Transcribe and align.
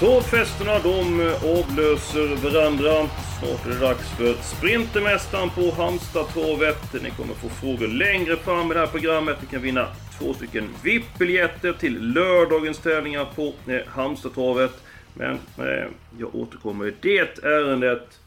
Tågfesterna 0.00 0.78
de 0.78 1.20
avlöser 1.58 2.36
varandra. 2.36 3.08
Snart 3.38 3.66
är 3.66 3.70
det 3.70 3.80
dags 3.80 4.10
för 4.10 4.34
Sprintermästaren 4.34 5.50
på 5.50 5.70
Halmstadtorvet. 5.70 7.02
Ni 7.02 7.10
kommer 7.10 7.34
få 7.34 7.48
frågor 7.48 7.88
längre 7.88 8.36
fram 8.36 8.70
i 8.70 8.74
det 8.74 8.80
här 8.80 8.86
programmet. 8.86 9.36
Ni 9.40 9.46
kan 9.46 9.62
vinna 9.62 9.88
två 10.18 10.34
stycken 10.34 10.68
VIP-biljetter 10.82 11.72
till 11.72 12.12
lördagens 12.12 12.78
tävlingar 12.78 13.24
på 13.24 13.52
eh, 13.72 13.86
Halmstadtorvet. 13.86 14.82
Men 15.14 15.38
eh, 15.58 15.86
jag 16.18 16.34
återkommer 16.34 16.86
i 16.88 16.92
det 17.00 17.44
ärendet. 17.44 18.20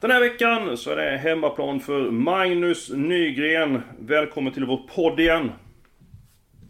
Den 0.00 0.10
här 0.10 0.20
veckan 0.20 0.76
så 0.76 0.90
är 0.90 0.96
det 0.96 1.18
hemmaplan 1.18 1.80
för 1.80 2.10
Magnus 2.10 2.90
Nygren. 2.90 3.82
Välkommen 3.98 4.52
till 4.52 4.64
vår 4.64 4.80
podd 4.94 5.20
igen. 5.20 5.52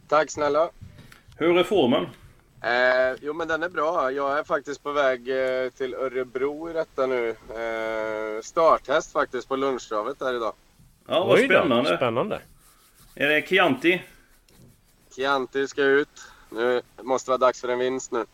Tack 0.09 0.31
snälla. 0.31 0.71
Hur 1.37 1.59
är 1.59 1.65
formen? 1.65 2.07
Eh, 2.63 3.19
jo 3.23 3.33
men 3.33 3.49
den 3.49 3.63
är 3.63 3.69
bra. 3.69 4.13
Jag 4.13 4.39
är 4.39 4.45
faktiskt 4.45 4.83
på 4.83 4.93
väg 4.93 5.29
eh, 5.29 5.71
till 5.71 5.95
Örebro 5.95 6.71
i 6.71 6.73
detta 6.73 7.07
nu. 7.07 7.29
Eh, 7.29 8.43
starthäst 8.43 9.13
faktiskt 9.13 9.49
på 9.49 9.57
lunchtravet 9.57 10.19
där 10.19 10.35
idag. 10.37 10.53
Ja, 11.07 11.25
vad 11.25 11.39
spännande. 11.39 11.97
Spännande. 11.97 12.41
Är 13.15 13.29
det 13.29 13.49
Chianti? 13.49 14.03
Chianti 15.17 15.69
ska 15.69 15.83
ut. 15.83 16.09
Nu 16.51 16.83
måste 17.03 17.31
det 17.31 17.33
vara 17.33 17.47
dags 17.49 17.61
för 17.61 17.69
en 17.69 17.79
vinst 17.79 18.13
nu. 18.13 18.25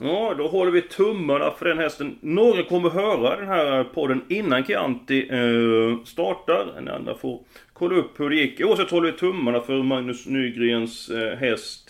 Ja, 0.00 0.34
då 0.38 0.48
håller 0.48 0.72
vi 0.72 0.82
tummarna 0.82 1.50
för 1.50 1.64
den 1.64 1.78
hästen. 1.78 2.18
Några 2.20 2.62
kommer 2.62 2.90
höra 2.90 3.36
den 3.36 3.48
här 3.48 3.84
podden 3.84 4.24
innan 4.28 4.64
Chianti 4.64 5.28
eh, 5.30 6.04
startar. 6.04 6.72
Den 6.74 6.88
andra 6.88 7.14
får 7.14 7.40
kolla 7.72 7.96
upp 7.96 8.20
hur 8.20 8.30
det 8.30 8.36
gick. 8.36 8.60
Oavsett 8.60 8.90
håller 8.90 9.12
vi 9.12 9.18
tummarna 9.18 9.60
för 9.60 9.82
Magnus 9.82 10.26
Nygrens 10.26 11.08
eh, 11.08 11.38
häst. 11.38 11.85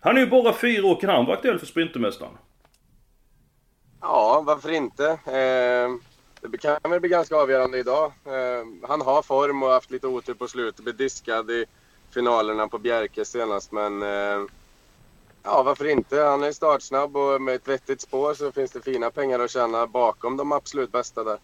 Han 0.00 0.16
är 0.16 0.20
ju 0.20 0.26
bara 0.26 0.52
fyra 0.52 0.86
år. 0.86 1.00
Kan 1.00 1.10
han 1.10 1.26
vara 1.26 1.36
aktuell 1.36 1.58
för 1.58 1.66
Sprintermästaren? 1.66 2.32
Ja, 4.00 4.42
varför 4.46 4.70
inte? 4.70 5.06
Eh, 5.10 5.90
det 6.50 6.58
kan 6.58 6.90
väl 6.90 7.00
bli 7.00 7.08
ganska 7.08 7.36
avgörande 7.36 7.78
idag. 7.78 8.12
Eh, 8.26 8.88
han 8.88 9.00
har 9.00 9.22
form 9.22 9.62
och 9.62 9.70
haft 9.70 9.90
lite 9.90 10.06
otur 10.06 10.34
på 10.34 10.48
slutet. 10.48 10.84
Blev 10.84 10.96
diskad 10.96 11.50
i 11.50 11.64
finalerna 12.14 12.68
på 12.68 12.78
Bjerke 12.78 13.24
senast, 13.24 13.72
men 13.72 14.02
eh, 14.02 14.46
ja, 15.42 15.62
varför 15.62 15.88
inte? 15.90 16.20
Han 16.20 16.42
är 16.42 16.52
startsnabb 16.52 17.16
och 17.16 17.42
med 17.42 17.54
ett 17.54 17.68
vettigt 17.68 18.00
spår 18.00 18.34
så 18.34 18.52
finns 18.52 18.70
det 18.70 18.82
fina 18.82 19.10
pengar 19.10 19.38
att 19.38 19.50
tjäna 19.50 19.86
bakom 19.86 20.36
de 20.36 20.52
absolut 20.52 20.92
bästa 20.92 21.24
där. 21.24 21.38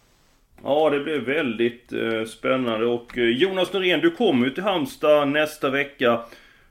Ja, 0.63 0.89
det 0.89 0.99
blir 0.99 1.19
väldigt 1.19 1.93
eh, 1.93 2.23
spännande. 2.23 2.85
Och 2.85 3.17
eh, 3.17 3.23
Jonas 3.23 3.73
Norén, 3.73 3.99
du 3.99 4.11
kommer 4.11 4.45
ju 4.45 4.53
till 4.53 4.63
Halmstad 4.63 5.27
nästa 5.27 5.69
vecka. 5.69 6.21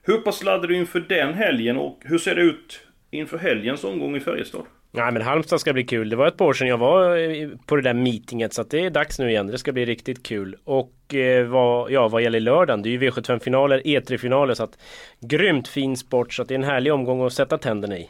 Hur 0.07 0.17
pass 0.17 0.43
laddar 0.43 0.67
du 0.67 0.75
inför 0.77 0.99
den 0.99 1.33
helgen 1.33 1.77
och 1.77 1.99
hur 2.05 2.17
ser 2.17 2.35
det 2.35 2.41
ut 2.41 2.79
inför 3.11 3.37
helgens 3.37 3.83
omgång 3.83 4.15
i 4.15 4.19
Färjestad? 4.19 4.61
Nej 4.91 5.11
men 5.11 5.21
Halmstad 5.21 5.59
ska 5.61 5.73
bli 5.73 5.83
kul. 5.83 6.09
Det 6.09 6.15
var 6.15 6.27
ett 6.27 6.37
par 6.37 6.45
år 6.45 6.53
sedan 6.53 6.67
jag 6.67 6.77
var 6.77 7.17
eh, 7.17 7.49
på 7.65 7.75
det 7.75 7.81
där 7.81 7.93
meetinget 7.93 8.53
så 8.53 8.61
att 8.61 8.69
det 8.69 8.85
är 8.85 8.89
dags 8.89 9.19
nu 9.19 9.29
igen. 9.29 9.47
Det 9.47 9.57
ska 9.57 9.71
bli 9.71 9.85
riktigt 9.85 10.23
kul. 10.23 10.55
Och 10.63 11.15
eh, 11.15 11.47
vad, 11.47 11.91
ja, 11.91 12.07
vad 12.07 12.21
gäller 12.21 12.39
lördagen, 12.39 12.81
det 12.81 12.89
är 12.89 12.91
ju 12.91 13.09
V75-finaler, 13.09 13.81
E3-finaler 13.85 14.53
så 14.53 14.63
att 14.63 14.77
grymt 15.19 15.67
fin 15.67 15.97
sport 15.97 16.33
så 16.33 16.41
att 16.41 16.47
det 16.47 16.53
är 16.53 16.59
en 16.59 16.63
härlig 16.63 16.93
omgång 16.93 17.25
att 17.25 17.33
sätta 17.33 17.57
tänderna 17.57 17.97
i. 17.97 18.09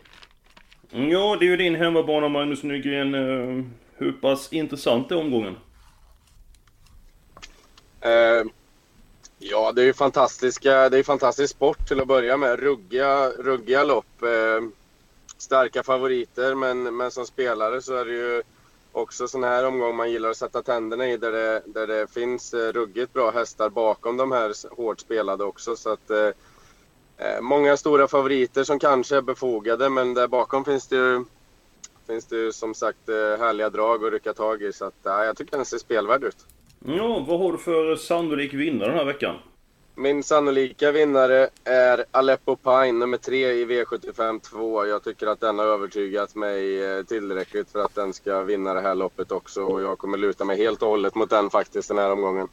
Mm, 0.93 1.09
Ja, 1.09 1.37
det 1.39 1.45
är 1.45 1.49
ju 1.49 1.57
din 1.57 1.75
hemmabana 1.75 2.27
Magnus 2.27 2.63
Nygren. 2.63 3.15
Eh, 3.15 3.63
Hur 3.97 4.11
pass 4.11 4.53
intressant 4.53 5.11
är 5.11 5.17
omgången? 5.17 5.55
Eh, 8.01 8.47
ja, 9.39 9.71
det 9.71 9.81
är 9.81 9.85
ju 9.85 9.93
fantastiska, 9.93 10.89
det 10.89 10.97
är 10.97 11.03
fantastisk 11.03 11.55
sport 11.55 11.87
till 11.87 12.01
att 12.01 12.07
börja 12.07 12.37
med. 12.37 12.59
Ruggiga, 12.59 13.29
ruggiga 13.29 13.83
lopp. 13.83 14.23
Eh, 14.23 14.69
starka 15.37 15.83
favoriter, 15.83 16.55
men, 16.55 16.97
men 16.97 17.11
som 17.11 17.25
spelare 17.25 17.81
så 17.81 17.95
är 17.95 18.05
det 18.05 18.13
ju 18.13 18.43
också 18.91 19.27
sån 19.27 19.43
här 19.43 19.65
omgång 19.65 19.95
man 19.95 20.11
gillar 20.11 20.29
att 20.29 20.37
sätta 20.37 20.63
tänderna 20.63 21.07
i 21.07 21.17
där 21.17 21.31
det, 21.31 21.61
där 21.65 21.87
det 21.87 22.07
finns 22.07 22.53
eh, 22.53 22.71
ruggigt 22.71 23.13
bra 23.13 23.31
hästar 23.31 23.69
bakom 23.69 24.17
de 24.17 24.31
här 24.31 24.75
hårt 24.75 24.99
spelade 24.99 25.43
också. 25.43 25.75
Så 25.75 25.89
att, 25.89 26.09
eh, 26.09 26.31
eh, 27.17 27.41
många 27.41 27.77
stora 27.77 28.07
favoriter 28.07 28.63
som 28.63 28.79
kanske 28.79 29.17
är 29.17 29.21
befogade, 29.21 29.89
men 29.89 30.13
där 30.13 30.27
bakom 30.27 30.65
finns 30.65 30.87
det 30.87 30.95
ju 30.95 31.25
finns 32.07 32.25
det 32.25 32.37
ju 32.37 32.51
som 32.51 32.73
sagt 32.73 33.09
eh, 33.09 33.15
härliga 33.15 33.69
drag 33.69 34.05
att 34.05 34.11
rycka 34.11 34.33
tag 34.33 34.61
i. 34.61 34.73
Så 34.73 34.85
att, 34.85 34.95
ja, 35.03 35.25
jag 35.25 35.37
tycker 35.37 35.57
den 35.57 35.65
ser 35.65 35.77
spelvärd 35.77 36.23
ut. 36.23 36.45
Ja, 36.85 37.25
vad 37.27 37.39
har 37.39 37.51
du 37.51 37.57
för 37.57 37.95
sannolik 37.95 38.53
vinnare 38.53 38.89
den 38.89 38.97
här 38.97 39.05
veckan? 39.05 39.35
Min 39.95 40.23
sannolika 40.23 40.91
vinnare 40.91 41.49
är 41.63 42.05
Aleppo 42.11 42.55
Pine, 42.55 42.91
nummer 42.91 43.17
tre 43.17 43.51
i 43.51 43.65
V75 43.65 44.39
2. 44.39 44.85
Jag 44.85 45.03
tycker 45.03 45.27
att 45.27 45.39
den 45.39 45.59
har 45.59 45.65
övertygat 45.65 46.35
mig 46.35 46.83
eh, 46.85 47.03
tillräckligt 47.03 47.71
för 47.71 47.79
att 47.85 47.95
den 47.95 48.13
ska 48.13 48.43
vinna 48.43 48.73
det 48.73 48.81
här 48.81 48.95
loppet 48.95 49.31
också. 49.31 49.61
Och 49.61 49.81
jag 49.81 49.97
kommer 49.97 50.17
luta 50.17 50.45
mig 50.45 50.57
helt 50.57 50.81
och 50.81 50.89
hållet 50.89 51.15
mot 51.15 51.29
den 51.29 51.49
faktiskt 51.49 51.87
den 51.87 51.97
här 51.97 52.11
omgången. 52.11 52.47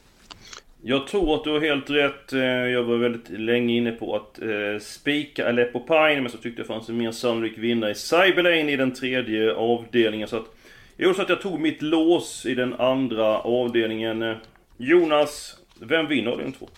Jag 0.82 1.06
tror 1.06 1.34
att 1.34 1.44
du 1.44 1.50
har 1.50 1.60
helt 1.60 1.90
rätt. 1.90 2.32
Eh, 2.32 2.40
Jag 2.44 2.82
var 2.82 2.96
väldigt 2.96 3.28
länge 3.30 3.74
inne 3.74 3.92
på 3.92 4.16
att 4.16 4.38
eh, 4.42 4.80
spika 4.80 5.48
Aleppo 5.48 5.80
Pine, 5.80 6.20
men 6.20 6.30
så 6.30 6.38
tyckte 6.38 6.60
jag 6.60 6.66
fanns 6.66 6.88
en 6.88 6.96
mer 6.98 7.12
sannolik 7.12 7.58
vinnare 7.58 7.90
i 7.90 7.94
Cyberlane 7.94 8.72
i 8.72 8.76
den 8.76 8.94
tredje 8.94 9.54
avdelningen. 9.54 10.28
Så 10.28 10.36
att 10.36 10.54
jag 10.96 11.04
gjorde 11.04 11.16
så 11.16 11.22
att 11.22 11.28
jag 11.28 11.40
tog 11.40 11.60
mitt 11.60 11.82
lås 11.82 12.46
i 12.46 12.54
den 12.54 12.74
andra 12.74 13.38
avdelningen. 13.38 14.22
Eh, 14.22 14.36
Jonas, 14.76 15.56
vem 15.80 16.06
vinner 16.06 16.30
avdelning 16.30 16.54
två? 16.58 16.68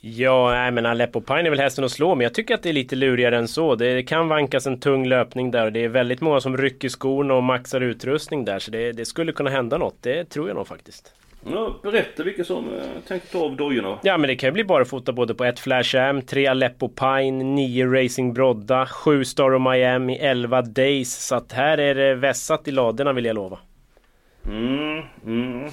Ja, 0.00 0.50
nej 0.50 0.70
men 0.70 0.86
Aleppo 0.86 1.20
Pine 1.20 1.46
är 1.46 1.50
väl 1.50 1.60
hästen 1.60 1.84
att 1.84 1.90
slå, 1.90 2.14
men 2.14 2.24
jag 2.24 2.34
tycker 2.34 2.54
att 2.54 2.62
det 2.62 2.68
är 2.68 2.72
lite 2.72 2.96
lurigare 2.96 3.38
än 3.38 3.48
så. 3.48 3.74
Det 3.74 4.02
kan 4.02 4.28
vankas 4.28 4.66
en 4.66 4.80
tung 4.80 5.06
löpning 5.08 5.50
där 5.50 5.64
och 5.64 5.72
det 5.72 5.84
är 5.84 5.88
väldigt 5.88 6.20
många 6.20 6.40
som 6.40 6.56
rycker 6.56 6.88
skorna 6.88 7.34
och 7.34 7.42
maxar 7.42 7.80
utrustning 7.80 8.44
där, 8.44 8.58
så 8.58 8.70
det, 8.70 8.92
det 8.92 9.04
skulle 9.04 9.32
kunna 9.32 9.50
hända 9.50 9.78
något. 9.78 10.02
Det 10.02 10.24
tror 10.24 10.48
jag 10.48 10.56
nog 10.56 10.66
faktiskt. 10.66 11.14
Ja, 11.44 11.80
berätta 11.82 12.22
vilka 12.22 12.44
som 12.44 12.74
eh, 12.74 12.80
tänkte 13.08 13.32
ta 13.32 13.38
av 13.38 13.56
dojorna. 13.56 13.98
Ja 14.02 14.18
men 14.18 14.28
det 14.28 14.36
kan 14.36 14.46
ju 14.46 14.52
bli 14.52 14.64
bara 14.64 14.84
fota 14.84 15.12
både 15.12 15.34
på 15.34 15.44
ett 15.44 15.60
Flash 15.60 15.96
Am, 15.96 16.22
tre 16.22 16.46
Aleppo 16.46 16.88
Pine, 16.88 17.44
nio 17.44 17.86
Racing 17.86 18.34
Brodda, 18.34 18.86
sju 18.86 19.24
Star 19.24 19.54
of 19.54 19.62
Miami, 19.62 20.16
elva 20.16 20.62
Days. 20.62 21.26
Så 21.26 21.34
att 21.34 21.52
här 21.52 21.78
är 21.78 21.94
det 21.94 22.14
vässat 22.14 22.68
i 22.68 22.70
ladorna 22.70 23.12
vill 23.12 23.24
jag 23.24 23.34
lova. 23.34 23.58
Mm, 24.46 25.02
mm. 25.26 25.70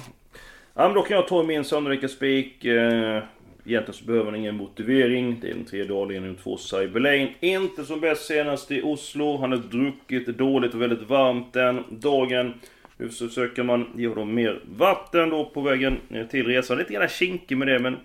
Ja, 0.74 0.86
men 0.86 0.94
då 0.94 1.02
kan 1.02 1.16
jag 1.16 1.28
ta 1.28 1.42
min 1.42 1.64
sannolika 1.64 2.08
spik. 2.08 2.64
Eh, 2.64 3.22
egentligen 3.66 3.92
så 3.92 4.04
behöver 4.04 4.24
han 4.24 4.34
ingen 4.34 4.56
motivering. 4.56 5.38
Det 5.40 5.50
är 5.50 5.54
den 5.54 5.64
tredje 5.64 5.96
avdelningen, 5.96 6.36
två 6.42 6.56
Cyberlane. 6.56 7.28
Inte 7.40 7.84
som 7.84 8.00
bäst 8.00 8.26
senast 8.26 8.70
i 8.70 8.82
Oslo. 8.82 9.38
Han 9.40 9.52
har 9.52 9.58
druckit 9.58 10.26
dåligt 10.26 10.74
och 10.74 10.82
väldigt 10.82 11.08
varmt 11.08 11.52
den 11.52 11.84
dagen. 11.88 12.54
Nu 12.96 13.08
så 13.08 13.28
försöker 13.28 13.62
man 13.62 13.86
ge 13.96 14.08
honom 14.08 14.34
mer 14.34 14.60
vatten 14.64 15.30
då 15.30 15.44
på 15.44 15.60
vägen 15.60 16.00
eh, 16.10 16.26
till 16.26 16.46
resan. 16.46 16.78
Lite 16.78 16.92
grann 16.92 17.08
kinkig 17.08 17.56
med 17.58 17.68
det 17.68 17.78
men 17.78 17.96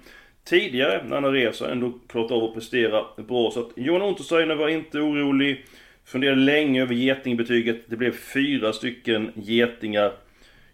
tidigare 0.43 1.03
när 1.03 1.15
han 1.15 1.23
har 1.23 1.31
rest 1.31 1.61
har 1.61 1.67
han 1.67 1.77
ändå 1.77 1.99
klarat 2.07 2.31
av 2.31 2.43
att 2.43 2.53
prestera 2.53 3.05
bra. 3.27 3.51
Så 3.51 3.59
att 3.59 3.71
Johan 3.75 4.01
Untersteiner 4.01 4.55
var 4.55 4.67
inte 4.67 4.99
orolig. 4.99 5.65
Funderade 6.05 6.41
länge 6.41 6.81
över 6.81 6.95
getingbetyget. 6.95 7.83
Det 7.87 7.95
blev 7.95 8.11
fyra 8.11 8.73
stycken 8.73 9.31
getingar. 9.35 10.13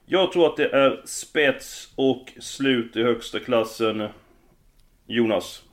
Jag 0.05 0.31
tror 0.31 0.45
att 0.45 0.57
det 0.57 0.69
är 0.69 1.01
spets 1.05 1.93
och 1.95 2.33
slut 2.39 2.95
i 2.95 3.03
högsta 3.03 3.39
klassen. 3.39 4.07
Jonas. 5.07 5.66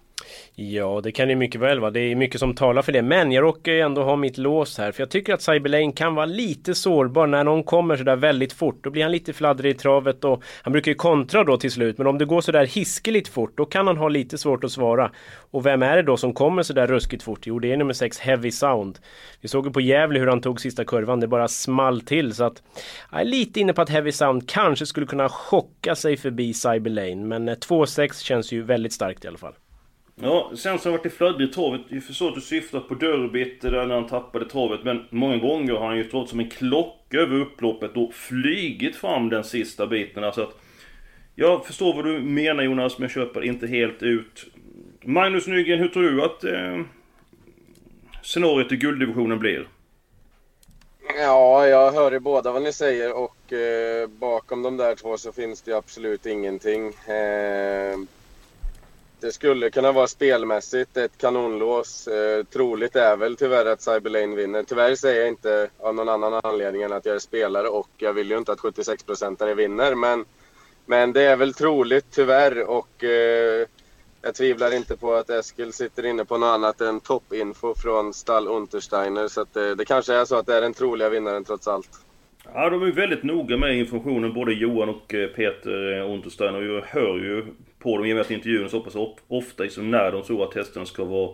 Ja, 0.55 1.01
det 1.03 1.13
kan 1.13 1.29
det 1.29 1.35
mycket 1.35 1.61
väl 1.61 1.81
vara. 1.81 1.91
Det 1.91 2.01
är 2.01 2.15
mycket 2.15 2.41
som 2.41 2.55
talar 2.55 2.83
för 2.83 2.93
det. 2.93 3.03
Men 3.03 3.33
jag 3.33 3.43
råkar 3.43 3.73
ju 3.73 3.81
ändå 3.81 4.03
ha 4.03 4.17
mitt 4.17 4.39
lås 4.39 4.79
här. 4.79 4.93
För 4.93 5.03
jag 5.03 5.11
tycker 5.11 5.35
att 5.35 5.43
Cyberlane 5.43 5.93
kan 5.93 6.15
vara 6.15 6.27
lite 6.27 6.75
sårbar 6.75 7.27
när 7.27 7.45
någon 7.45 7.65
kommer 7.65 7.97
sådär 7.97 8.17
väldigt 8.17 8.53
fort. 8.53 8.85
Då 8.85 8.91
blir 8.91 9.03
han 9.03 9.13
lite 9.13 9.33
fladdrig 9.33 9.71
i 9.71 9.75
travet 9.75 10.25
och 10.25 10.43
han 10.63 10.73
brukar 10.73 10.91
ju 10.91 10.95
kontra 10.95 11.45
då 11.45 11.57
till 11.57 11.71
slut. 11.71 11.99
Men 11.99 12.07
om 12.07 12.19
det 12.19 12.25
går 12.25 12.41
sådär 12.41 12.67
hiskeligt 12.67 13.29
fort, 13.29 13.57
då 13.57 13.65
kan 13.65 13.87
han 13.87 13.97
ha 13.97 14.09
lite 14.09 14.39
svårt 14.39 14.65
att 14.65 14.73
svara. 14.73 15.11
Och 15.51 15.67
vem 15.67 15.83
är 15.83 15.97
det 15.97 16.03
då 16.03 16.17
som 16.17 16.33
kommer 16.33 16.63
sådär 16.63 16.87
ruskigt 16.87 17.23
fort? 17.23 17.47
Jo, 17.47 17.59
det 17.59 17.73
är 17.73 17.77
nummer 17.77 17.93
6 17.93 18.19
Heavy 18.19 18.51
Sound. 18.51 18.99
Vi 19.41 19.49
såg 19.49 19.67
ju 19.67 19.73
på 19.73 19.81
Gävle 19.81 20.19
hur 20.19 20.27
han 20.27 20.41
tog 20.41 20.61
sista 20.61 20.85
kurvan. 20.85 21.21
Det 21.21 21.27
bara 21.27 21.49
small 21.49 22.01
till. 22.01 22.35
Så 22.35 22.45
att 22.45 22.63
jag 23.13 23.21
är 23.21 23.25
lite 23.25 23.61
inne 23.61 23.73
på 23.73 23.83
att 23.83 23.91
Heavy 23.91 24.13
Sound 24.13 24.49
kanske 24.49 24.87
skulle 24.87 25.07
kunna 25.07 25.29
chocka 25.29 25.95
sig 25.95 26.17
förbi 26.17 26.55
Cyberlane. 26.55 27.17
Men 27.17 27.49
eh, 27.49 27.55
2-6 27.55 28.25
känns 28.25 28.53
ju 28.53 28.63
väldigt 28.63 28.93
starkt 28.93 29.25
i 29.25 29.29
alla 29.29 29.39
fall. 29.39 29.55
Ja, 30.17 30.53
sen 30.57 30.79
så 30.79 30.89
har 30.89 30.93
det 30.93 30.99
varit 30.99 31.13
i 31.13 31.17
Flödby 31.17 31.45
i 31.45 31.49
travet. 31.49 31.81
Jag 31.89 32.05
förstår 32.05 32.29
att 32.29 32.35
du 32.35 32.41
syftar 32.41 32.81
på 32.81 32.95
Derbyt 32.95 33.61
där 33.61 33.87
när 33.87 33.95
han 33.95 34.07
tappade 34.07 34.49
travet. 34.49 34.81
Men 34.85 35.05
många 35.11 35.37
gånger 35.37 35.73
har 35.73 35.87
han 35.87 35.97
ju 35.97 36.05
trott 36.05 36.29
som 36.29 36.41
en 36.41 36.51
klocka 36.51 37.19
över 37.19 37.41
upploppet 37.41 37.97
och 37.97 38.15
flygit 38.15 38.97
fram 38.97 39.29
den 39.29 39.45
sista 39.45 39.87
biten. 39.87 40.25
Alltså 40.25 40.43
att 40.43 40.61
jag 41.35 41.67
förstår 41.67 41.95
vad 41.95 42.05
du 42.05 42.21
menar 42.21 42.63
Jonas, 42.63 42.99
men 42.99 43.03
jag 43.03 43.11
köper 43.11 43.45
inte 43.45 43.67
helt 43.67 44.03
ut. 44.03 44.47
Magnus 45.03 45.47
Nygren, 45.47 45.79
hur 45.79 45.89
tror 45.89 46.03
du 46.03 46.23
att 46.23 46.45
eh, 46.45 46.85
scenariot 48.23 48.73
i 48.73 48.77
gulddivisionen 48.77 49.39
blir? 49.39 49.69
Ja, 51.19 51.67
jag 51.67 51.93
hör 51.93 52.13
ju 52.13 52.21
båda 52.21 52.53
vad 52.53 52.63
ni 52.63 52.73
säger 52.73 53.17
och 53.17 53.53
eh, 53.53 54.09
bakom 54.09 54.63
de 54.63 54.77
där 54.77 54.95
två 54.95 55.17
så 55.17 55.33
finns 55.33 55.63
det 55.63 55.73
absolut 55.73 56.27
ingenting. 56.27 56.87
Eh, 56.87 57.99
det 59.25 59.33
skulle 59.33 59.71
kunna 59.71 59.93
vara 59.93 60.07
spelmässigt 60.07 60.97
ett 60.97 61.19
kanonlås. 61.19 62.09
Eh, 62.09 62.45
troligt 62.45 62.97
är 62.97 63.17
väl 63.17 63.37
tyvärr 63.37 63.67
att 63.67 63.83
Cyberlane 63.83 64.37
vinner. 64.37 64.63
Tyvärr 64.63 64.95
säger 64.95 65.21
jag 65.21 65.29
inte 65.29 65.69
av 65.79 65.95
någon 65.95 66.09
annan 66.09 66.41
anledning 66.45 66.83
än 66.83 66.93
att 66.93 67.07
jag 67.07 67.15
är 67.15 67.19
spelare 67.19 67.69
och 67.69 67.89
jag 67.97 68.13
vill 68.13 68.31
ju 68.31 68.39
inte 68.39 68.53
att 68.53 68.59
76-procentare 68.59 69.55
vinner. 69.55 69.95
Men, 69.95 70.25
men 70.87 71.13
det 71.13 71.23
är 71.23 71.37
väl 71.37 71.55
troligt 71.55 72.07
tyvärr 72.11 72.71
och 72.71 73.05
eh, 73.05 73.67
jag 74.23 74.35
tvivlar 74.35 74.75
inte 74.75 74.97
på 74.97 75.15
att 75.15 75.31
Eskil 75.31 75.73
sitter 75.73 76.07
inne 76.07 76.25
på 76.25 76.39
något 76.39 76.55
annat 76.55 76.81
än 76.81 77.01
toppinfo 77.01 77.75
från 77.75 78.15
Stall 78.15 78.49
Untersteiner. 78.49 79.29
Så 79.29 79.41
att, 79.41 79.57
eh, 79.57 79.71
det 79.71 79.85
kanske 79.85 80.15
är 80.15 80.25
så 80.25 80.37
att 80.37 80.47
det 80.47 80.57
är 80.57 80.61
den 80.61 80.75
troliga 80.75 81.09
vinnaren 81.09 81.45
trots 81.45 81.69
allt. 81.69 81.91
Ja, 82.55 82.71
de 82.71 82.83
är 82.83 82.93
väldigt 82.93 83.23
noga 83.23 83.57
med 83.57 83.79
informationen, 83.79 84.35
både 84.35 84.53
Johan 84.55 84.89
och 84.89 85.15
eh, 85.15 85.29
Peter 85.29 85.99
eh, 85.99 86.11
Untersteiner. 86.11 86.59
Och 86.59 86.77
jag 86.77 86.83
hör 86.83 87.19
ju 87.19 87.47
på 87.85 87.97
dem 87.97 88.07
i 88.07 88.13
och 88.13 88.17
med 88.17 88.21
att 88.21 88.31
intervjun 88.31 88.69
så 88.69 88.81
pass 88.81 88.97
ofta 89.29 89.69
så 89.69 89.83
när 89.83 90.13
de 90.13 90.23
tror 90.23 90.45
att 90.45 90.53
testerna 90.53 90.87
ska 90.87 91.05
vara 91.05 91.31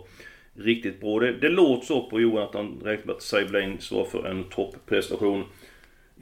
riktigt 0.53 1.01
bra. 1.01 1.19
Det, 1.19 1.31
det 1.31 1.49
låter 1.49 1.85
så 1.85 2.09
på 2.09 2.21
Johan 2.21 2.43
att 2.43 2.53
han 2.53 2.81
räknar 2.83 3.05
med 3.05 3.15
att 3.15 3.21
Sablane 3.21 3.77
står 3.79 4.05
för 4.05 4.27
en 4.27 4.43
topprestation. 4.43 5.43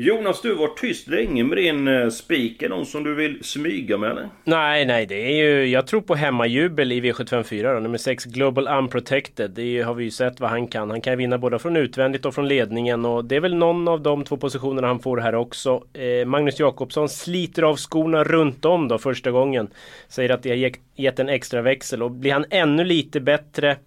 Jonas, 0.01 0.41
du 0.41 0.55
var 0.55 0.67
tyst 0.67 1.07
länge 1.07 1.43
med 1.43 1.57
din 1.57 1.87
eh, 1.87 2.09
spik. 2.09 2.61
Är 2.61 2.69
någon 2.69 2.85
som 2.85 3.03
du 3.03 3.15
vill 3.15 3.43
smyga 3.43 3.97
med 3.97 4.11
eller? 4.11 4.29
Nej, 4.43 4.85
nej, 4.85 5.05
det 5.05 5.15
är 5.15 5.31
ju... 5.31 5.65
Jag 5.65 5.87
tror 5.87 6.01
på 6.01 6.15
hemmajubel 6.15 6.91
i 6.91 7.01
V754 7.01 7.73
då. 7.73 7.79
Nummer 7.79 7.97
6, 7.97 8.25
Global 8.25 8.67
Unprotected. 8.67 9.51
Det 9.51 9.61
är, 9.61 9.83
har 9.83 9.93
vi 9.93 10.03
ju 10.03 10.11
sett 10.11 10.39
vad 10.39 10.49
han 10.49 10.67
kan. 10.67 10.89
Han 10.89 11.01
kan 11.01 11.17
vinna 11.17 11.37
både 11.37 11.59
från 11.59 11.77
utvändigt 11.77 12.25
och 12.25 12.35
från 12.35 12.47
ledningen. 12.47 13.05
Och 13.05 13.25
det 13.25 13.35
är 13.35 13.39
väl 13.39 13.55
någon 13.55 13.87
av 13.87 14.01
de 14.01 14.23
två 14.23 14.37
positionerna 14.37 14.87
han 14.87 14.99
får 14.99 15.17
här 15.17 15.35
också. 15.35 15.83
Eh, 15.93 16.25
Magnus 16.25 16.59
Jakobsson 16.59 17.09
sliter 17.09 17.63
av 17.63 17.77
skorna 17.77 18.23
runt 18.23 18.65
om 18.65 18.87
då 18.87 18.97
första 18.97 19.31
gången. 19.31 19.67
Säger 20.07 20.29
att 20.29 20.43
det 20.43 20.49
har 20.49 20.71
gett 20.95 21.19
en 21.19 21.29
extra 21.29 21.61
växel. 21.61 22.03
Och 22.03 22.11
blir 22.11 22.33
han 22.33 22.45
ännu 22.49 22.83
lite 22.83 23.19
bättre 23.19 23.77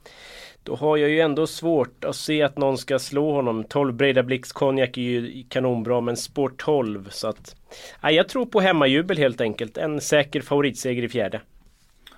då 0.64 0.74
har 0.74 0.96
jag 0.96 1.10
ju 1.10 1.20
ändå 1.20 1.46
svårt 1.46 2.04
att 2.04 2.16
se 2.16 2.42
att 2.42 2.58
någon 2.58 2.78
ska 2.78 2.98
slå 2.98 3.32
honom. 3.32 3.64
12 3.64 3.94
Breda 3.94 4.22
Blix 4.22 4.52
konjak 4.52 4.96
är 4.96 5.02
ju 5.02 5.44
kanonbra 5.48 6.00
men 6.00 6.16
spår 6.16 6.52
12 6.56 7.08
så 7.10 7.28
att... 7.28 7.56
Nej, 8.02 8.14
jag 8.14 8.28
tror 8.28 8.46
på 8.46 8.60
hemmajubel 8.60 9.18
helt 9.18 9.40
enkelt. 9.40 9.76
En 9.78 10.00
säker 10.00 10.40
favoritseger 10.40 11.02
i 11.02 11.08
fjärde. 11.08 11.40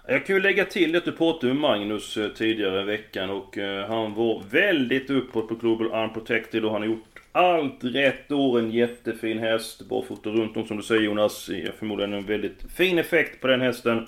Jag 0.08 0.26
kan 0.26 0.37
ju 0.37 0.43
lägga 0.43 0.64
till 0.64 0.96
att 0.96 1.05
du 1.05 1.12
pratade 1.12 1.52
med 1.52 1.62
Magnus 1.62 2.17
eh, 2.17 2.29
tidigare 2.29 2.81
i 2.81 2.85
veckan 2.85 3.31
och 3.31 3.58
eh, 3.58 3.88
han 3.88 4.14
var 4.14 4.43
väldigt 4.50 5.11
uppåt 5.11 5.49
på 5.49 5.55
Global 5.55 6.05
Unprotected 6.05 6.64
och 6.64 6.73
han 6.73 6.82
har 6.82 6.88
gjort 6.88 7.14
allt 7.32 7.79
rätt 7.85 8.32
år. 8.32 8.58
En 8.58 8.70
jättefin 8.70 9.38
häst. 9.38 9.88
Barfota 9.88 10.31
runt 10.31 10.56
om 10.56 10.67
som 10.67 10.76
du 10.76 10.82
säger 10.82 11.02
Jonas. 11.02 11.50
Förmodligen 11.79 12.12
en 12.12 12.26
väldigt 12.26 12.73
fin 12.76 12.99
effekt 12.99 13.41
på 13.41 13.46
den 13.46 13.61
hästen. 13.61 14.06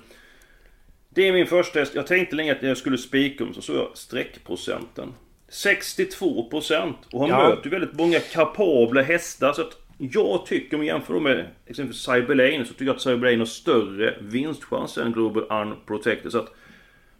Det 1.16 1.28
är 1.28 1.32
min 1.32 1.46
första 1.46 1.78
häst. 1.78 1.94
Jag 1.94 2.06
tänkte 2.06 2.36
länge 2.36 2.52
att 2.52 2.62
jag 2.62 2.76
skulle 2.76 2.98
spika 2.98 3.44
om, 3.44 3.54
så 3.54 3.62
såg 3.62 3.76
jag 3.76 3.88
streckprocenten. 3.94 5.14
62% 5.50 6.94
och 7.12 7.20
han 7.20 7.30
ja. 7.30 7.58
ju 7.64 7.70
väldigt 7.70 7.92
många 7.92 8.20
kapabla 8.20 9.02
hästar. 9.02 9.52
Så 9.52 9.62
att 9.62 9.78
jag 9.98 10.46
tycker, 10.46 10.76
om 10.76 10.84
jag 10.84 10.94
jämför 10.94 11.20
med 11.20 11.46
exempelvis 11.66 12.02
Cyberlane, 12.02 12.64
så 12.64 12.72
tycker 12.72 12.84
jag 12.84 12.96
att 12.96 13.02
Cyberlane 13.02 13.38
har 13.38 13.44
större 13.44 14.14
vinstchans 14.20 14.98
än 14.98 15.12
Global 15.12 15.42
Unprotected. 15.42 16.32
Så 16.32 16.38
att, 16.38 16.52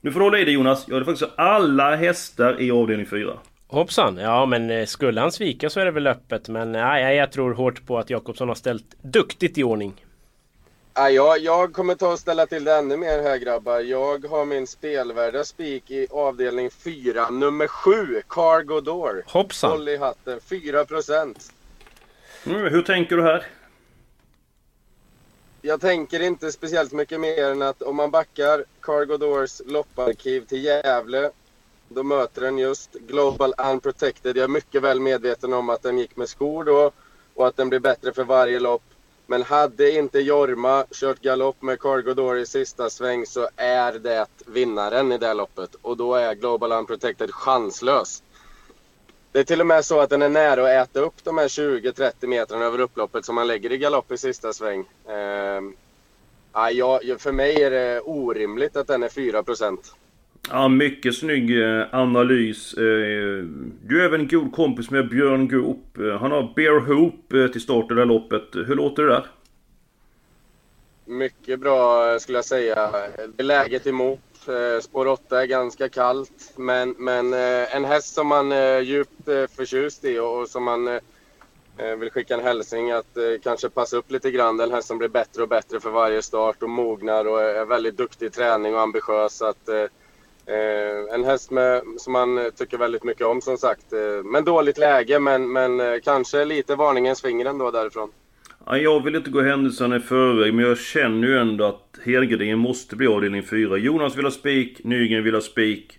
nu 0.01 0.13
får 0.13 0.21
du 0.21 0.27
hålla 0.27 0.39
i 0.39 0.45
dig 0.45 0.55
Jonas. 0.55 0.85
Jag 0.89 0.95
hade 0.95 1.05
faktiskt 1.05 1.33
alla 1.37 1.97
hästar 1.97 2.61
i 2.61 2.71
avdelning 2.71 3.07
4. 3.07 3.33
Hoppsan! 3.67 4.17
Ja 4.17 4.47
men 4.47 4.71
eh, 4.71 4.87
skulle 4.87 5.21
han 5.21 5.33
svika 5.33 5.71
så 5.71 5.81
är 5.81 5.85
det 5.85 5.91
väl 5.91 6.07
öppet. 6.07 6.49
Men 6.49 6.73
nej, 6.73 7.17
jag 7.17 7.33
tror 7.33 7.55
hårt 7.55 7.87
på 7.87 7.99
att 7.99 8.11
Jakobsson 8.11 8.49
har 8.49 8.55
ställt 8.55 9.03
duktigt 9.03 9.59
i 9.59 9.63
ordning. 9.63 10.06
Ja, 10.99 11.11
jag, 11.11 11.39
jag 11.39 11.73
kommer 11.73 11.95
ta 11.95 12.13
och 12.13 12.19
ställa 12.19 12.47
till 12.47 12.65
det 12.65 12.75
ännu 12.75 12.97
mer 12.97 13.23
här 13.23 13.37
grabbar. 13.37 13.81
Jag 13.81 14.25
har 14.25 14.45
min 14.45 14.67
spelvärda 14.67 15.45
spik 15.45 15.91
i 15.91 16.07
avdelning 16.11 16.71
4, 16.71 17.31
nummer 17.31 17.67
7, 17.67 18.23
Cargo 18.29 18.81
Door. 18.81 19.25
Hoppsan! 19.27 19.71
Håll 19.71 19.89
i 19.89 19.97
hatten, 19.97 20.41
4 20.41 20.85
procent. 20.85 21.53
Mm, 22.47 22.73
hur 22.73 22.83
tänker 22.83 23.17
du 23.17 23.23
här? 23.23 23.47
Jag 25.63 25.81
tänker 25.81 26.21
inte 26.21 26.53
speciellt 26.53 26.93
mycket 26.93 27.21
mer 27.21 27.51
än 27.51 27.63
att 27.63 27.83
om 27.83 27.97
man 27.97 28.11
backar 28.11 28.65
Cargo 28.81 29.17
Doors 29.17 29.63
lopparkiv 29.67 30.41
till 30.41 30.65
Gävle 30.65 31.31
då 31.89 32.03
möter 32.03 32.41
den 32.41 32.59
just 32.59 32.93
Global 32.93 33.55
Unprotected. 33.73 34.37
Jag 34.37 34.45
är 34.45 34.49
mycket 34.49 34.83
väl 34.83 35.01
medveten 35.01 35.53
om 35.53 35.71
att 35.71 35.83
den 35.83 35.99
gick 35.99 36.17
med 36.17 36.29
skor 36.29 36.65
då 36.65 36.91
och 37.35 37.47
att 37.47 37.57
den 37.57 37.69
blir 37.69 37.81
bättre 37.81 38.13
för 38.13 38.25
varje 38.25 38.61
lopp. 38.61 38.83
Men 39.27 39.43
hade 39.43 39.91
inte 39.91 40.21
Jorma 40.21 40.85
kört 40.91 41.21
galopp 41.21 41.63
med 41.63 41.81
Cargo 41.81 42.15
Door 42.15 42.39
i 42.39 42.47
sista 42.47 42.91
sväng 42.91 43.27
så 43.27 43.49
är 43.57 43.93
det 43.93 44.27
vinnaren 44.47 45.13
i 45.13 45.19
det 45.19 45.35
loppet. 45.35 45.75
Och 45.83 45.97
då 45.97 46.15
är 46.15 46.35
Global 46.35 46.73
Unprotected 46.73 47.35
chanslös. 47.35 48.23
Det 49.33 49.39
är 49.39 49.45
till 49.45 49.61
och 49.61 49.67
med 49.67 49.85
så 49.85 50.01
att 50.01 50.11
den 50.11 50.23
är 50.23 50.29
nära 50.29 50.63
att 50.63 50.89
äta 50.89 51.01
upp 51.01 51.25
de 51.25 51.39
här 51.39 51.49
20-30 51.49 52.27
metrarna 52.27 52.65
över 52.65 52.81
upploppet 52.81 53.25
som 53.25 53.35
man 53.35 53.47
lägger 53.47 53.73
i 53.73 53.79
galopp 53.79 54.13
i 54.13 54.19
sista 54.19 54.53
sväng. 54.53 54.85
Eh, 55.09 55.63
ja, 56.73 57.01
för 57.19 57.33
mig 57.33 57.63
är 57.63 57.71
det 57.71 58.01
orimligt 58.01 58.77
att 58.77 58.87
den 58.87 59.03
är 59.03 59.09
4 59.09 59.43
procent. 59.43 59.95
Ja, 60.51 60.69
mycket 60.69 61.17
snygg 61.17 61.63
eh, 61.63 61.85
analys. 61.93 62.75
Eh, 62.75 63.45
du 63.85 64.01
är 64.01 64.05
även 64.05 64.21
en 64.21 64.29
god 64.29 64.53
kompis 64.55 64.91
med 64.91 65.09
Björn 65.09 65.49
Goop. 65.49 65.99
Eh, 65.99 66.21
han 66.21 66.31
har 66.31 66.53
Bear 66.57 66.81
Hope 66.81 67.49
till 67.49 67.61
start 67.61 67.91
i 67.91 67.95
det 67.95 68.01
här 68.01 68.07
loppet. 68.07 68.43
Hur 68.53 68.75
låter 68.75 69.03
det 69.03 69.09
där? 69.09 69.27
Mycket 71.05 71.61
bra 71.61 72.19
skulle 72.19 72.39
jag 72.39 72.45
säga. 72.45 72.91
Det 73.17 73.43
är 73.43 73.45
läget 73.45 73.87
emot. 73.87 74.21
Spår 74.83 75.07
8 75.07 75.43
är 75.43 75.47
ganska 75.47 75.89
kallt. 75.89 76.53
Men, 76.57 76.95
men 76.99 77.33
en 77.33 77.85
häst 77.85 78.15
som 78.15 78.27
man 78.27 78.53
är 78.53 78.81
djupt 78.81 79.25
förtjust 79.57 80.05
i 80.05 80.19
och 80.19 80.49
som 80.49 80.65
man 80.65 81.01
vill 81.99 82.11
skicka 82.11 82.35
en 82.35 82.45
hälsning 82.45 82.91
att 82.91 83.17
kanske 83.43 83.69
passa 83.69 83.97
upp 83.97 84.11
lite 84.11 84.31
grann. 84.31 84.57
Den 84.57 84.71
häst 84.71 84.89
som 84.89 84.99
blir 84.99 85.09
bättre 85.09 85.43
och 85.43 85.49
bättre 85.49 85.81
för 85.81 85.91
varje 85.91 86.23
start 86.23 86.63
och 86.63 86.71
mognar 86.71 87.25
och 87.25 87.43
är 87.43 87.65
väldigt 87.65 87.97
duktig 87.97 88.27
i 88.27 88.31
träning 88.31 88.75
och 88.75 88.81
ambitiös. 88.81 89.43
Att, 89.43 89.69
Eh, 90.49 91.15
en 91.15 91.25
häst 91.25 91.51
med, 91.51 91.83
som 91.99 92.13
man 92.13 92.51
tycker 92.57 92.79
väldigt 92.79 93.05
mycket 93.05 93.27
om 93.27 93.41
som 93.41 93.57
sagt. 93.57 93.93
Eh, 93.93 94.25
men 94.25 94.45
dåligt 94.45 94.79
läge 94.79 95.19
men, 95.19 95.53
men 95.53 95.81
eh, 95.81 96.01
kanske 96.05 96.45
lite 96.45 96.75
varningens 96.75 97.23
finger 97.23 97.47
ändå 97.47 97.71
därifrån. 97.71 98.11
Ja, 98.67 98.79
jag 98.79 99.05
vill 99.05 99.17
inte 99.17 99.31
gå 99.31 99.43
händelserna 99.43 99.97
i 99.97 100.01
förväg 100.01 100.55
men 100.55 100.65
jag 100.65 100.79
känner 100.79 101.29
ju 101.29 101.39
ändå 101.39 101.65
att 101.65 101.99
helgarderingen 102.05 102.59
måste 102.59 102.97
bli 102.97 103.07
avdelning 103.07 103.43
4. 103.43 103.77
Jonas 103.77 104.17
vill 104.17 104.25
ha 104.25 104.33
spik, 104.33 104.85
Nygren 104.85 105.25
vill 105.25 105.35
ha 105.35 105.41
spik. 105.41 105.99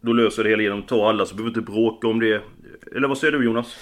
Då 0.00 0.12
löser 0.12 0.44
det 0.44 0.50
hela 0.50 0.62
genom 0.62 0.78
att 0.78 0.88
ta 0.88 1.08
alla 1.08 1.26
så 1.26 1.34
behöver 1.34 1.54
vi 1.54 1.60
inte 1.60 1.72
bråka 1.72 2.08
om 2.08 2.20
det. 2.20 2.42
Eller 2.96 3.08
vad 3.08 3.18
säger 3.18 3.32
du 3.32 3.44
Jonas? 3.44 3.76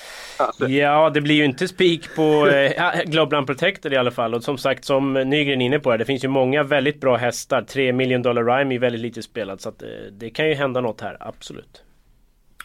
Ja, 0.69 1.11
det 1.11 1.21
blir 1.21 1.35
ju 1.35 1.45
inte 1.45 1.69
spik 1.69 2.15
på 2.17 2.49
eh, 2.49 3.03
Global 3.05 3.47
Protected 3.47 3.93
i 3.93 3.97
alla 3.97 4.11
fall. 4.11 4.35
Och 4.35 4.45
som 4.45 4.59
sagt, 4.59 4.85
som 4.85 5.13
Nygren 5.13 5.61
är 5.63 5.67
inne 5.67 5.79
på, 5.79 5.97
det 5.97 6.05
finns 6.05 6.25
ju 6.25 6.29
många 6.29 6.63
väldigt 6.63 7.01
bra 7.01 7.17
hästar. 7.17 7.63
3 7.63 7.93
million 7.93 8.23
dollar 8.23 8.45
rhyme 8.45 8.75
är 8.75 8.79
väldigt 8.79 9.01
lite 9.01 9.23
spelad. 9.23 9.61
Så 9.61 9.69
att, 9.69 9.83
eh, 9.83 9.89
det 10.13 10.31
kan 10.31 10.49
ju 10.49 10.55
hända 10.55 10.81
något 10.81 11.01
här, 11.01 11.17
absolut. 11.21 11.83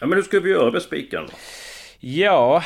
Ja, 0.00 0.06
men 0.06 0.16
hur 0.16 0.22
ska 0.22 0.40
vi 0.40 0.50
göra 0.50 0.70
med 0.70 0.82
spiken? 0.82 1.24
Ja... 2.00 2.62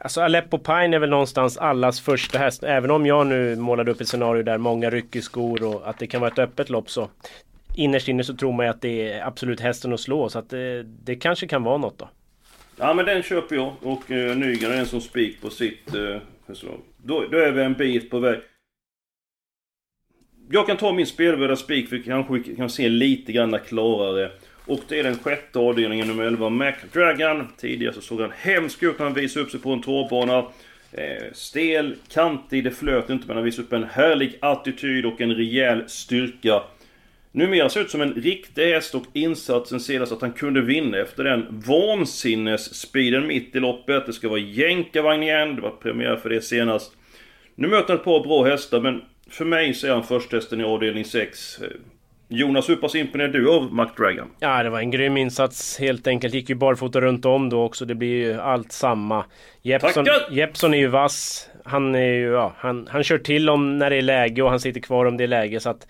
Alltså 0.00 0.20
Aleppo 0.20 0.58
Pine 0.58 0.96
är 0.96 0.98
väl 0.98 1.10
någonstans 1.10 1.58
allas 1.58 2.00
första 2.00 2.38
häst. 2.38 2.62
Även 2.62 2.90
om 2.90 3.06
jag 3.06 3.26
nu 3.26 3.56
målade 3.56 3.90
upp 3.90 4.00
ett 4.00 4.08
scenario 4.08 4.42
där 4.42 4.58
många 4.58 4.90
rycker 4.90 5.20
skor 5.20 5.62
och 5.62 5.88
att 5.88 5.98
det 5.98 6.06
kan 6.06 6.20
vara 6.20 6.30
ett 6.30 6.38
öppet 6.38 6.70
lopp 6.70 6.90
så 6.90 7.08
innerst 7.74 8.08
inne 8.08 8.24
så 8.24 8.34
tror 8.34 8.52
man 8.52 8.66
ju 8.66 8.70
att 8.70 8.82
det 8.82 9.12
är 9.12 9.26
absolut 9.26 9.60
hästen 9.60 9.92
att 9.92 10.00
slå. 10.00 10.28
Så 10.28 10.38
att 10.38 10.50
det, 10.50 10.82
det 10.82 11.16
kanske 11.16 11.46
kan 11.46 11.62
vara 11.62 11.78
något 11.78 11.98
då. 11.98 12.08
Ja 12.78 12.94
men 12.94 13.04
den 13.04 13.22
köper 13.22 13.56
jag 13.56 13.74
och 13.80 14.10
eh, 14.10 14.36
Nygren 14.36 14.72
är 14.72 14.76
en 14.76 14.86
som 14.86 15.00
spik 15.00 15.40
på 15.40 15.50
sitt 15.50 15.94
eh, 15.94 16.20
förslag. 16.46 16.80
Då, 16.96 17.26
då 17.30 17.38
är 17.38 17.52
vi 17.52 17.62
en 17.62 17.74
bit 17.74 18.10
på 18.10 18.18
väg. 18.18 18.40
Jag 20.50 20.66
kan 20.66 20.76
ta 20.76 20.92
min 20.92 21.06
spelvärda 21.06 21.56
spik 21.56 21.88
för 21.88 21.98
kanske 21.98 22.32
vi 22.34 22.56
kan 22.56 22.70
se 22.70 22.88
lite 22.88 23.32
grann 23.32 23.58
klarare. 23.66 24.30
Och 24.66 24.80
det 24.88 24.98
är 24.98 25.04
den 25.04 25.18
sjätte 25.18 25.58
avdelningen 25.58 26.08
nummer 26.08 26.24
11, 26.24 26.50
McDragon. 26.50 27.48
Tidigare 27.56 27.94
så 27.94 28.00
såg 28.00 28.20
han 28.20 28.32
hemsk 28.36 28.82
ut 28.82 28.98
när 28.98 29.06
han 29.06 29.14
visade 29.14 29.44
upp 29.44 29.50
sig 29.50 29.60
på 29.60 29.70
en 29.70 29.82
trådbana. 29.82 30.38
Eh, 30.92 31.32
stel, 31.32 31.94
kantig, 32.08 32.64
det 32.64 32.70
flöt 32.70 33.10
inte 33.10 33.26
men 33.26 33.36
han 33.36 33.44
visade 33.44 33.66
upp 33.66 33.72
en 33.72 33.84
härlig 33.84 34.38
attityd 34.40 35.06
och 35.06 35.20
en 35.20 35.34
rejäl 35.34 35.88
styrka. 35.88 36.62
Numera 37.36 37.68
ser 37.68 37.80
ut 37.80 37.90
som 37.90 38.00
en 38.00 38.14
riktig 38.14 38.72
häst 38.72 38.94
och 38.94 39.02
insatsen 39.12 39.80
senast 39.80 40.12
att 40.12 40.20
han 40.20 40.32
kunde 40.32 40.60
vinna 40.60 40.98
efter 40.98 41.24
den 41.24 41.62
vansinnesspeeden 41.66 43.26
mitt 43.26 43.56
i 43.56 43.60
loppet. 43.60 44.06
Det 44.06 44.12
ska 44.12 44.28
vara 44.28 44.40
jänkarvagn 44.40 45.22
igen, 45.22 45.56
det 45.56 45.62
var 45.62 45.70
premiär 45.70 46.16
för 46.16 46.28
det 46.28 46.40
senast. 46.40 46.92
Nu 47.54 47.68
möter 47.68 47.88
han 47.88 47.96
ett 47.96 48.04
par 48.04 48.22
bra 48.22 48.44
hästar 48.44 48.80
men 48.80 49.02
för 49.30 49.44
mig 49.44 49.74
så 49.74 49.86
är 49.86 49.90
han 49.90 50.02
första 50.02 50.56
i 50.56 50.62
avdelning 50.62 51.04
6. 51.04 51.58
Jonas, 52.28 52.68
hur 52.68 52.76
pass 52.76 52.94
imponerad 52.94 53.32
du 53.32 53.50
av 53.50 53.74
McDragon? 53.74 54.28
Ja, 54.40 54.62
det 54.62 54.70
var 54.70 54.78
en 54.78 54.90
grym 54.90 55.16
insats 55.16 55.78
helt 55.78 56.06
enkelt. 56.06 56.34
Gick 56.34 56.48
ju 56.48 56.54
barfota 56.54 57.00
runt 57.00 57.24
om 57.24 57.50
då 57.50 57.62
också. 57.62 57.84
Det 57.84 57.94
blir 57.94 58.08
ju 58.08 58.40
allt 58.40 58.72
samma. 58.72 59.24
Jeppson, 59.62 60.06
Jeppson 60.30 60.74
är 60.74 60.78
ju 60.78 60.86
vass. 60.86 61.48
Han 61.64 61.94
är 61.94 62.12
ju, 62.12 62.30
ja, 62.30 62.52
han, 62.56 62.88
han 62.90 63.04
kör 63.04 63.18
till 63.18 63.50
om 63.50 63.78
när 63.78 63.90
det 63.90 63.96
är 63.96 64.02
läge 64.02 64.42
och 64.42 64.50
han 64.50 64.60
sitter 64.60 64.80
kvar 64.80 65.04
om 65.04 65.16
det 65.16 65.24
är 65.24 65.28
läge. 65.28 65.60
Så 65.60 65.70
att, 65.70 65.86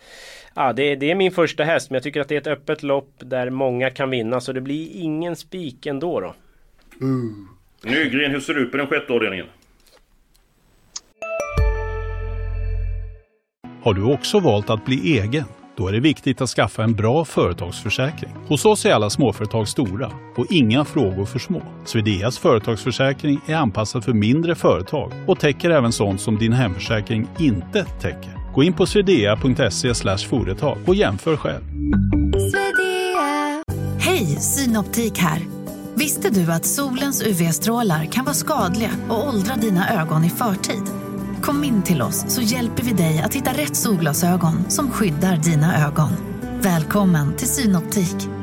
ja, 0.56 0.72
det, 0.72 0.96
det 0.96 1.10
är 1.10 1.14
min 1.14 1.32
första 1.32 1.64
häst. 1.64 1.90
Men 1.90 1.94
jag 1.94 2.02
tycker 2.02 2.20
att 2.20 2.28
det 2.28 2.34
är 2.34 2.40
ett 2.40 2.46
öppet 2.46 2.82
lopp 2.82 3.12
där 3.18 3.50
många 3.50 3.90
kan 3.90 4.10
vinna. 4.10 4.40
Så 4.40 4.52
det 4.52 4.60
blir 4.60 4.88
ingen 4.92 5.36
spik 5.36 5.86
ändå 5.86 6.20
då. 6.20 6.34
Mm. 7.00 7.48
Nygren, 7.84 8.30
hur 8.30 8.40
ser 8.40 8.54
du 8.54 8.66
på 8.66 8.76
den 8.76 8.86
sjätte 8.86 9.12
avdelningen? 9.12 9.46
Har 13.82 13.94
du 13.94 14.04
också 14.04 14.40
valt 14.40 14.70
att 14.70 14.84
bli 14.84 15.18
egen? 15.18 15.44
Då 15.76 15.88
är 15.88 15.92
det 15.92 16.00
viktigt 16.00 16.40
att 16.40 16.48
skaffa 16.48 16.84
en 16.84 16.94
bra 16.94 17.24
företagsförsäkring. 17.24 18.30
Hos 18.48 18.64
oss 18.64 18.86
är 18.86 18.92
alla 18.92 19.10
småföretag 19.10 19.68
stora 19.68 20.12
och 20.36 20.46
inga 20.50 20.84
frågor 20.84 21.24
för 21.24 21.38
små. 21.38 21.62
Swedeas 21.84 22.38
företagsförsäkring 22.38 23.40
är 23.46 23.54
anpassad 23.54 24.04
för 24.04 24.12
mindre 24.12 24.54
företag 24.54 25.12
och 25.26 25.38
täcker 25.40 25.70
även 25.70 25.92
sånt 25.92 26.20
som 26.20 26.38
din 26.38 26.52
hemförsäkring 26.52 27.28
inte 27.38 27.84
täcker. 27.84 28.35
Gå 28.56 28.62
in 28.62 28.72
på 28.72 28.86
swedea.se 28.86 29.94
företag 30.28 30.78
och 30.86 30.94
jämför 30.94 31.36
själv. 31.36 31.62
Hej, 33.98 34.26
Synoptik 34.26 35.18
här. 35.18 35.42
Visste 35.94 36.30
du 36.30 36.52
att 36.52 36.64
solens 36.64 37.22
UV-strålar 37.22 38.04
kan 38.04 38.24
vara 38.24 38.34
skadliga 38.34 38.90
och 39.08 39.28
åldra 39.28 39.56
dina 39.56 40.02
ögon 40.02 40.24
i 40.24 40.30
förtid? 40.30 40.82
Kom 41.42 41.64
in 41.64 41.82
till 41.82 42.02
oss 42.02 42.24
så 42.28 42.42
hjälper 42.42 42.82
vi 42.82 42.92
dig 42.92 43.22
att 43.24 43.34
hitta 43.34 43.50
rätt 43.50 43.76
solglasögon 43.76 44.70
som 44.70 44.90
skyddar 44.90 45.36
dina 45.36 45.86
ögon. 45.86 46.10
Välkommen 46.60 47.36
till 47.36 47.48
Synoptik. 47.48 48.35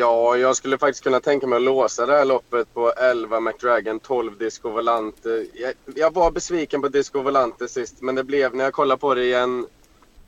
Ja, 0.00 0.36
jag 0.36 0.56
skulle 0.56 0.78
faktiskt 0.78 1.04
kunna 1.04 1.20
tänka 1.20 1.46
mig 1.46 1.56
att 1.56 1.62
låsa 1.62 2.06
det 2.06 2.12
här 2.12 2.24
loppet 2.24 2.74
på 2.74 2.92
11 2.92 3.40
McDragon, 3.40 4.00
12 4.00 4.38
Disco 4.38 4.70
Volante. 4.70 5.46
Jag, 5.54 5.74
jag 5.94 6.14
var 6.14 6.30
besviken 6.30 6.82
på 6.82 6.88
Disco 6.88 7.22
Volante 7.22 7.68
sist, 7.68 8.02
men 8.02 8.14
det 8.14 8.24
blev, 8.24 8.54
när 8.54 8.64
jag 8.64 8.72
kollade 8.72 9.00
på 9.00 9.14
det 9.14 9.24
igen, 9.24 9.66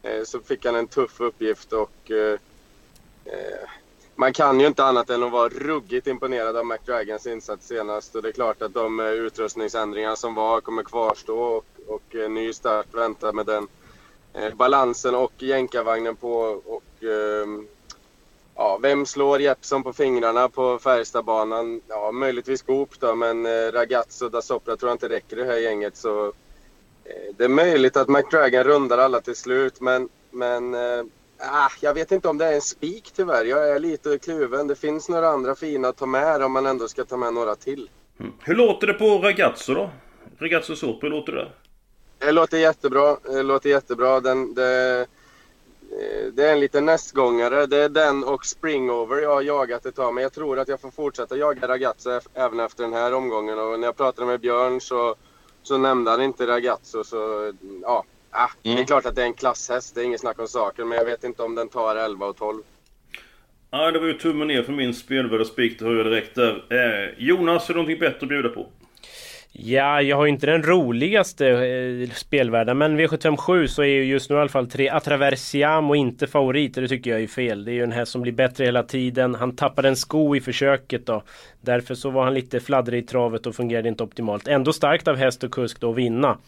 eh, 0.03 0.25
så 0.25 0.41
fick 0.41 0.65
han 0.65 0.77
en 0.77 0.87
tuff 0.87 1.21
uppgift 1.21 1.73
och 1.73 2.11
eh, 2.11 2.39
eh 3.25 3.69
man 4.15 4.33
kan 4.33 4.61
ju 4.61 4.67
inte 4.67 4.85
annat 4.85 5.11
än 5.11 5.23
att 5.23 5.33
vara 5.33 5.49
ruggigt 5.49 6.07
imponerad 6.07 6.57
av 6.57 6.67
McDragons 6.67 7.27
insats 7.27 7.67
senast. 7.67 8.15
Och 8.15 8.23
det 8.23 8.29
är 8.29 8.33
klart 8.33 8.63
att 8.63 8.75
de 8.75 9.01
eh, 9.01 9.07
utrustningsändringar 9.07 10.15
som 10.15 10.35
var 10.35 10.61
kommer 10.61 10.83
kvarstå 10.83 11.39
och, 11.39 11.65
och 11.87 12.15
en 12.15 12.35
ny 12.35 12.53
start 12.53 12.87
väntar 12.95 13.33
med 13.33 13.47
den 13.47 13.69
eh, 14.33 14.55
balansen 14.55 15.15
och 15.15 15.33
jänkarvagnen 15.39 16.17
på. 16.17 16.33
Och, 16.67 17.05
eh, 17.05 17.47
ja, 18.57 18.79
vem 18.83 19.07
slår 19.07 19.41
Jeppson 19.41 19.83
på 19.83 19.93
fingrarna 19.93 20.49
på 20.49 20.79
Färjestadbanan? 20.79 21.81
Ja, 21.89 22.13
möjligtvis 22.13 22.63
Goop 22.63 23.01
då, 23.01 23.15
men 23.15 23.47
eh, 23.47 23.73
Ragazzo 23.73 24.29
da 24.29 24.43
Sopra 24.43 24.77
tror 24.77 24.91
jag 24.91 24.95
inte 24.95 25.09
räcker 25.09 25.37
i 25.37 25.41
det 25.41 25.47
här 25.47 25.59
gänget. 25.59 25.97
Så, 25.97 26.27
eh, 27.05 27.35
det 27.37 27.45
är 27.45 27.49
möjligt 27.49 27.97
att 27.97 28.09
McDragon 28.09 28.65
rundar 28.65 28.99
alla 28.99 29.21
till 29.21 29.37
slut, 29.37 29.81
men, 29.81 30.09
men 30.31 30.75
Ah, 31.45 31.71
jag 31.81 31.95
vet 31.95 32.13
inte 32.13 32.29
om 32.29 32.39
det 32.39 32.47
är 32.47 32.55
en 32.55 32.61
spik 32.61 33.13
tyvärr. 33.17 33.45
Jag 33.45 33.69
är 33.71 33.79
lite 33.79 34.19
kluven. 34.19 34.67
Det 34.67 34.77
finns 34.77 35.09
några 35.09 35.29
andra 35.29 35.55
fina 35.55 35.89
att 35.89 35.97
ta 35.97 36.07
med 36.07 36.43
om 36.43 36.53
man 36.53 36.67
ändå 36.67 36.89
ska 36.89 37.05
ta 37.05 37.17
med 37.17 37.35
några 37.35 37.55
till. 37.55 37.91
Mm. 38.21 38.33
Hur 38.41 38.55
låter 38.55 38.87
det 38.87 38.95
på 38.95 39.19
Ragazzo 39.19 39.75
då? 39.75 39.91
Ragazzo 40.39 40.77
Sopra, 40.77 41.09
hur 41.09 41.11
låter 41.11 41.33
det? 41.33 41.49
Det 42.19 42.33
låter 42.33 42.59
jättebra. 42.59 43.17
Det 43.25 43.43
låter 43.43 43.71
jättebra. 43.71 44.21
Den, 44.21 44.55
det, 44.55 45.07
det 46.33 46.49
är 46.49 46.53
en 46.53 46.61
liten 46.61 46.85
nästgångare. 46.85 47.67
Det 47.67 47.77
är 47.77 47.89
den 47.89 48.25
och 48.25 48.47
Springover 48.47 49.23
jag 49.23 49.35
har 49.35 49.43
jagat 49.43 49.87
ett 49.87 49.97
tag. 49.97 50.15
Men 50.15 50.23
jag 50.23 50.33
tror 50.33 50.59
att 50.59 50.69
jag 50.69 50.81
får 50.81 50.91
fortsätta 50.91 51.37
jaga 51.37 51.69
Ragazzo 51.69 52.21
även 52.35 52.61
efter 52.61 52.83
den 52.83 52.93
här 52.93 53.15
omgången. 53.15 53.59
Och 53.59 53.81
när 53.81 53.89
jag 53.89 53.97
pratade 53.97 54.27
med 54.27 54.41
Björn 54.41 54.81
så, 54.81 55.15
så 55.63 55.79
nämnde 55.79 56.11
han 56.11 56.23
inte 56.23 56.47
Ragazzo. 56.47 57.05
Så 57.05 57.53
ja, 57.83 58.05
Ah, 58.35 58.41
mm. 58.41 58.51
Det 58.63 58.71
är 58.71 58.75
mm. 58.75 58.87
klart 58.87 59.07
att 59.07 59.15
det 59.15 59.23
är 59.23 59.27
en 59.27 59.35
klasshäst, 59.35 59.95
det 59.95 60.01
är 60.01 60.05
inget 60.05 60.21
snack 60.21 60.39
om 60.39 60.49
saken. 60.49 60.89
Men 60.89 60.99
jag 60.99 61.05
vet 61.05 61.25
inte 61.25 61.43
om 61.43 61.55
den 61.55 61.69
tar 61.69 61.97
11 61.97 62.27
och 62.27 62.37
12. 62.37 62.63
Ja, 63.71 63.91
det 63.91 63.99
var 63.99 64.07
ju 64.07 64.13
tummen 64.13 64.49
ner 64.49 64.63
för 64.63 64.73
min 64.73 64.95
spelvärda 64.95 65.45
spik, 65.45 65.79
det 65.79 65.85
hör 65.85 65.97
jag 65.97 66.07
direkt 66.07 66.35
där. 66.35 66.65
Eh, 66.71 67.25
Jonas, 67.27 67.69
har 67.69 67.75
du 67.75 67.81
någonting 67.81 67.99
bättre 67.99 68.19
att 68.21 68.29
bjuda 68.29 68.49
på? 68.49 68.67
Ja, 69.55 70.03
jag 70.03 70.17
har 70.17 70.25
ju 70.25 70.31
inte 70.31 70.47
den 70.47 70.63
roligaste 70.63 71.49
eh, 71.49 72.11
spelvärlden 72.11 72.79
men 72.79 73.01
V757 73.01 73.67
så 73.67 73.83
är 73.83 73.87
ju 73.87 74.05
just 74.05 74.31
nu 74.31 74.37
i 74.37 74.39
alla 74.39 74.49
fall 74.49 74.71
tre 74.71 74.89
Atraversiamo 74.89 75.95
inte 75.95 76.27
favoriter. 76.27 76.83
Det 76.83 76.89
tycker 76.89 77.11
jag 77.11 77.23
är 77.23 77.27
fel. 77.27 77.65
Det 77.65 77.71
är 77.71 77.75
ju 77.75 77.83
en 77.83 77.93
häst 77.93 78.13
som 78.13 78.23
blir 78.23 78.33
bättre 78.33 78.65
hela 78.65 78.83
tiden. 78.83 79.35
Han 79.35 79.57
tappade 79.57 79.89
en 79.89 79.97
sko 79.97 80.37
i 80.37 80.41
försöket 80.41 81.07
då. 81.07 81.23
Därför 81.61 81.95
så 81.95 82.11
var 82.11 82.25
han 82.25 82.35
lite 82.35 82.61
fladdrig 82.61 83.05
i 83.05 83.07
travet 83.07 83.47
och 83.47 83.55
fungerade 83.55 83.89
inte 83.89 84.03
optimalt. 84.03 84.49
Ändå 84.49 84.73
starkt 84.73 85.09
av 85.09 85.17
häst 85.17 85.45
och 85.45 85.53
kusk 85.53 85.81
då 85.81 85.91
att 85.91 85.97
vinna. 85.97 86.39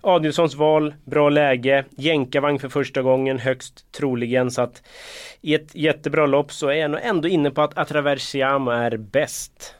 Adielssons 0.00 0.54
val, 0.54 0.94
bra 1.04 1.28
läge, 1.28 1.84
jänkarvagn 1.90 2.58
för 2.58 2.68
första 2.68 3.02
gången 3.02 3.38
högst 3.38 3.92
troligen 3.92 4.50
så 4.50 4.62
att 4.62 4.82
i 5.40 5.54
ett 5.54 5.74
jättebra 5.74 6.26
lopp 6.26 6.52
så 6.52 6.68
är 6.68 6.74
jag 6.74 6.90
nog 6.90 7.00
ändå 7.02 7.28
inne 7.28 7.50
på 7.50 7.62
att 7.62 7.78
Atraversiamo 7.78 8.70
är 8.70 8.96
bäst. 8.96 9.75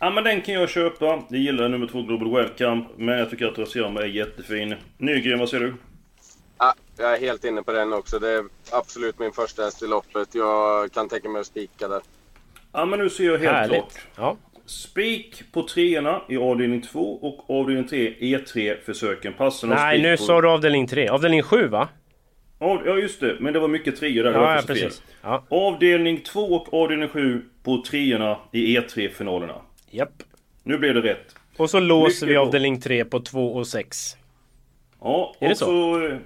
Ja 0.00 0.10
men 0.10 0.24
den 0.24 0.40
kan 0.40 0.54
jag 0.54 0.68
köpa. 0.68 1.22
Jag 1.28 1.40
gillar 1.40 1.68
nummer 1.68 1.86
två 1.86 2.02
Global 2.02 2.30
Webcam. 2.30 2.84
Men 2.96 3.18
jag 3.18 3.30
tycker 3.30 3.46
att 3.46 3.52
Atraversiamo 3.52 4.00
är 4.00 4.06
jättefin. 4.06 4.74
Nygren, 4.98 5.38
vad 5.38 5.48
säger 5.48 5.64
du? 5.64 5.74
Ja, 6.58 6.74
jag 6.98 7.14
är 7.14 7.20
helt 7.20 7.44
inne 7.44 7.62
på 7.62 7.72
den 7.72 7.92
också. 7.92 8.18
Det 8.18 8.28
är 8.30 8.44
absolut 8.72 9.18
min 9.18 9.32
första 9.32 9.62
häst 9.62 9.82
i 9.82 9.86
loppet. 9.86 10.34
Jag 10.34 10.92
kan 10.92 11.08
tänka 11.08 11.28
mig 11.28 11.40
att 11.40 11.46
spika 11.46 11.88
där. 11.88 12.00
Ja 12.72 12.84
men 12.84 12.98
nu 12.98 13.10
ser 13.10 13.24
jag 13.24 13.38
helt 13.38 13.52
Härligt. 13.52 13.70
klart. 13.78 13.98
Ja. 14.16 14.36
Spik 14.66 15.52
på 15.52 15.62
treorna 15.62 16.22
i 16.28 16.36
avdelning 16.36 16.82
2 16.82 17.00
och 17.00 17.50
avdelning 17.60 17.88
3 17.88 18.14
E3 18.20 18.76
försöken. 18.84 19.32
Passar 19.32 19.68
Nej, 19.68 20.02
nu 20.02 20.16
på... 20.16 20.22
sa 20.22 20.40
du 20.40 20.48
avdelning 20.48 20.86
3. 20.86 21.08
Avdelning 21.08 21.42
7 21.42 21.66
va? 21.66 21.88
Ja 22.60 22.98
just 22.98 23.20
det, 23.20 23.36
men 23.40 23.52
det 23.52 23.58
var 23.58 23.68
mycket 23.68 23.96
treor 23.96 24.24
där. 24.24 24.32
Ja, 24.32 24.54
ja 24.56 24.62
precis. 24.66 25.02
Ja. 25.22 25.44
Avdelning 25.48 26.20
2 26.20 26.40
och 26.40 26.74
avdelning 26.74 27.08
7 27.08 27.42
på 27.62 27.82
treorna 27.86 28.38
i 28.52 28.78
E3-finalerna. 28.78 29.54
Japp. 29.90 30.22
Nu 30.62 30.78
blev 30.78 30.94
det 30.94 31.00
rätt. 31.00 31.34
Och 31.56 31.70
så 31.70 31.80
låser 31.80 32.26
mycket 32.26 32.34
vi 32.34 32.36
avdelning 32.36 32.80
3 32.80 33.04
på 33.04 33.20
2 33.20 33.52
och 33.52 33.66
6. 33.66 34.16
Ja, 35.00 35.34
är 35.38 35.48
det 35.48 35.54
så? 35.54 35.64
så? 35.64 36.18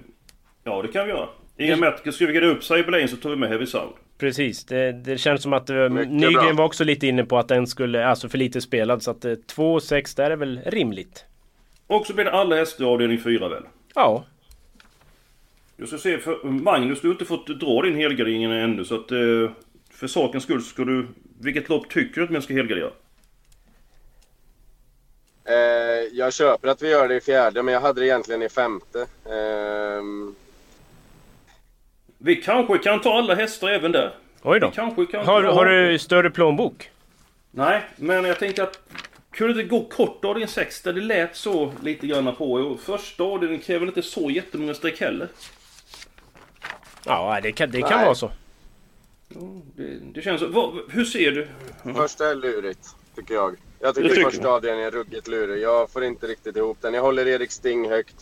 Ja, 0.63 0.81
det 0.81 0.87
kan 0.87 1.05
vi 1.05 1.11
göra. 1.11 1.29
I 1.57 1.73
och 1.73 1.79
med 1.79 1.89
att 1.89 2.13
ska 2.13 2.25
vi 2.25 2.33
get 2.33 2.43
upp 2.43 2.63
Cyberlane 2.63 3.07
så 3.07 3.17
tar 3.17 3.29
vi 3.29 3.35
med 3.35 3.49
Heavy 3.49 3.65
Sound. 3.65 3.93
Precis, 4.17 4.65
det, 4.65 4.91
det 4.91 5.17
känns 5.17 5.41
som 5.41 5.53
att 5.53 5.69
uh, 5.69 5.89
Nygren 5.89 6.55
var 6.55 6.65
också 6.65 6.83
lite 6.83 7.07
inne 7.07 7.23
på 7.23 7.37
att 7.37 7.47
den 7.47 7.67
skulle, 7.67 8.05
alltså 8.05 8.29
för 8.29 8.37
lite 8.37 8.61
spelad. 8.61 9.03
Så 9.03 9.11
att 9.11 9.25
2 9.47 9.75
uh, 9.75 9.79
6 9.79 10.15
där 10.15 10.31
är 10.31 10.35
väl 10.35 10.61
rimligt. 10.65 11.25
Och 11.87 12.07
så 12.07 12.13
blir 12.13 12.25
det 12.25 12.31
alla 12.31 12.55
hästar 12.55 12.83
i 12.83 12.87
avdelning 12.87 13.19
4 13.19 13.49
väl? 13.49 13.63
Ja. 13.95 14.25
Jag 15.77 15.87
ska 15.87 15.97
se, 15.97 16.17
för 16.17 16.43
Magnus 16.43 17.01
du 17.01 17.07
har 17.07 17.13
inte 17.13 17.25
fått 17.25 17.47
dra 17.47 17.81
din 17.81 17.95
helgardering 17.95 18.43
ännu 18.43 18.85
så 18.85 18.95
att 18.95 19.07
för 19.91 20.07
sakens 20.07 20.43
skull 20.43 20.61
ska 20.61 20.83
du... 20.83 21.07
Vilket 21.39 21.69
lopp 21.69 21.89
tycker 21.89 22.15
du 22.15 22.23
att 22.23 22.31
man 22.31 22.41
ska 22.41 22.53
helgardera? 22.53 22.89
Eh, 25.45 25.55
jag 26.11 26.33
köper 26.33 26.67
att 26.67 26.81
vi 26.81 26.89
gör 26.89 27.07
det 27.07 27.15
i 27.15 27.21
fjärde 27.21 27.63
men 27.63 27.73
jag 27.73 27.81
hade 27.81 28.01
det 28.01 28.07
egentligen 28.07 28.41
i 28.41 28.49
femte. 28.49 28.99
Eh, 29.25 30.03
vi 32.17 32.35
kanske 32.35 32.77
kan 32.77 33.01
ta 33.01 33.17
alla 33.17 33.35
hästar 33.35 33.69
även 33.69 33.91
där. 33.91 34.15
Oj 34.41 34.59
då. 34.59 34.67
Vi 34.67 34.75
kanske 34.75 35.05
kan 35.05 35.25
har, 35.25 35.43
har 35.43 35.65
du 35.65 35.99
större 35.99 36.29
plånbok? 36.29 36.89
Nej, 37.51 37.81
men 37.95 38.25
jag 38.25 38.39
tänker 38.39 38.63
att 38.63 38.79
Kunde 39.33 39.53
det 39.53 39.63
gå 39.63 39.83
kort 39.83 40.25
avdelning 40.25 40.47
6 40.47 40.81
där 40.81 40.93
det 40.93 41.01
lät 41.01 41.35
så 41.35 41.73
lite 41.81 42.07
grann 42.07 42.35
på 42.35 42.77
första 42.81 43.23
avdelningen 43.23 43.63
kräver 43.63 43.87
inte 43.87 44.01
så 44.01 44.29
jättemånga 44.29 44.73
streck 44.73 44.99
heller. 44.99 45.27
Ja, 47.05 47.39
det 47.43 47.51
kan, 47.51 47.71
det 47.71 47.81
kan 47.81 48.05
vara 48.05 48.15
så. 48.15 48.31
Det, 49.75 49.99
det 50.13 50.21
känns 50.21 50.41
så. 50.41 50.47
Vad, 50.47 50.79
hur 50.89 51.05
ser 51.05 51.31
du? 51.31 51.47
Första 51.93 52.29
är 52.29 52.35
lurigt, 52.35 52.87
tycker 53.15 53.33
jag. 53.33 53.55
Jag 53.83 53.95
tycker, 53.95 54.09
tycker 54.09 54.23
första 54.23 54.49
avdelningen 54.49 54.87
är 54.87 54.91
ruggigt 54.91 55.27
lurig. 55.27 55.63
Jag 55.63 55.89
får 55.89 56.03
inte 56.03 56.27
riktigt 56.27 56.55
ihop 56.55 56.77
den. 56.81 56.93
Jag 56.93 57.01
håller 57.01 57.27
Erik 57.27 57.51
Sting 57.51 57.89
högt. 57.89 58.15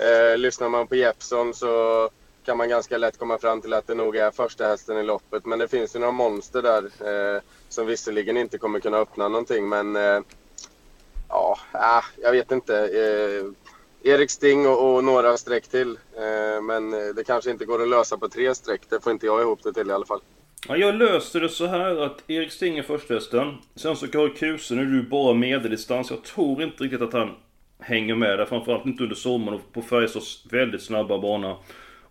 Eh, 0.00 0.38
lyssnar 0.38 0.68
man 0.68 0.86
på 0.86 0.94
Jeppson 0.96 1.54
så 1.54 2.10
kan 2.44 2.56
man 2.56 2.68
ganska 2.68 2.98
lätt 2.98 3.18
komma 3.18 3.38
fram 3.38 3.60
till 3.60 3.72
att 3.72 3.86
det 3.86 3.94
nog 3.94 4.16
är 4.16 4.30
första 4.30 4.66
hästen 4.66 4.98
i 4.98 5.02
loppet. 5.02 5.46
Men 5.46 5.58
det 5.58 5.68
finns 5.68 5.96
ju 5.96 5.98
några 5.98 6.12
monster 6.12 6.62
där 6.62 6.84
eh, 6.84 7.40
som 7.68 7.86
visserligen 7.86 8.36
inte 8.36 8.58
kommer 8.58 8.80
kunna 8.80 8.96
öppna 8.96 9.28
någonting. 9.28 9.68
Men 9.68 9.96
eh, 9.96 10.20
ja, 11.28 11.58
äh, 11.74 12.22
jag 12.22 12.32
vet 12.32 12.50
inte. 12.50 12.76
Eh, 12.78 13.44
Erik 14.12 14.30
Sting 14.30 14.66
och, 14.66 14.94
och 14.94 15.04
några 15.04 15.36
streck 15.36 15.68
till. 15.68 15.98
Eh, 16.16 16.62
men 16.62 16.90
det 16.90 17.24
kanske 17.26 17.50
inte 17.50 17.64
går 17.64 17.82
att 17.82 17.88
lösa 17.88 18.18
på 18.18 18.28
tre 18.28 18.54
streck. 18.54 18.82
Det 18.88 19.00
får 19.00 19.12
inte 19.12 19.26
jag 19.26 19.40
ihop 19.40 19.62
det 19.62 19.72
till 19.72 19.90
i 19.90 19.92
alla 19.92 20.06
fall. 20.06 20.20
Ja, 20.68 20.76
jag 20.76 20.94
löste 20.94 21.40
det 21.40 21.48
så 21.48 21.66
här 21.66 21.96
att 21.96 22.30
Erik 22.30 22.52
Stinger 22.52 22.82
förstesten. 22.82 23.54
Sen 23.74 23.96
så 23.96 24.06
går 24.06 24.28
Kuse, 24.28 24.74
nu 24.74 24.82
är 24.82 24.86
du 24.86 25.02
bara 25.02 25.34
medeldistans. 25.34 26.10
Jag 26.10 26.24
tror 26.24 26.62
inte 26.62 26.84
riktigt 26.84 27.02
att 27.02 27.12
han 27.12 27.30
hänger 27.78 28.14
med 28.14 28.38
där. 28.38 28.44
Framförallt 28.44 28.86
inte 28.86 29.02
under 29.02 29.16
sommaren 29.16 29.58
och 29.58 29.72
på 29.72 29.82
Färjestads 29.82 30.46
väldigt 30.50 30.82
snabba 30.82 31.18
bana. 31.18 31.56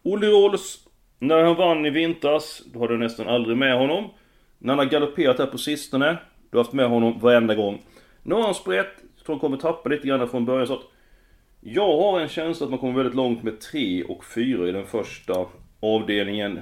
Olle 0.03 0.27
Rolls, 0.27 0.87
när 1.19 1.43
han 1.43 1.55
vann 1.55 1.85
i 1.85 1.89
vintras, 1.89 2.63
då 2.73 2.79
hade 2.79 2.93
jag 2.93 2.99
nästan 2.99 3.27
aldrig 3.27 3.57
med 3.57 3.77
honom. 3.77 4.09
När 4.57 4.73
han 4.73 4.79
har 4.79 4.91
galopperat 4.91 5.39
här 5.39 5.45
på 5.45 5.57
sistone, 5.57 6.17
du 6.49 6.57
har 6.57 6.63
haft 6.63 6.73
med 6.73 6.89
honom 6.89 7.19
varenda 7.19 7.55
gång. 7.55 7.81
Nu 8.23 8.35
har 8.35 8.41
han 8.41 8.55
sprätt, 8.55 8.93
jag 9.17 9.25
tror 9.25 9.35
han 9.35 9.39
kommer 9.39 9.57
tappa 9.57 9.89
lite 9.89 10.07
grann 10.07 10.29
från 10.29 10.45
början 10.45 10.67
så 10.67 10.73
att... 10.73 10.83
Jag 11.63 11.97
har 11.97 12.19
en 12.19 12.27
känsla 12.29 12.63
att 12.63 12.69
man 12.69 12.79
kommer 12.79 12.93
väldigt 12.93 13.15
långt 13.15 13.43
med 13.43 13.59
3 13.59 14.03
och 14.03 14.25
4 14.25 14.69
i 14.69 14.71
den 14.71 14.85
första 14.85 15.45
avdelningen. 15.79 16.59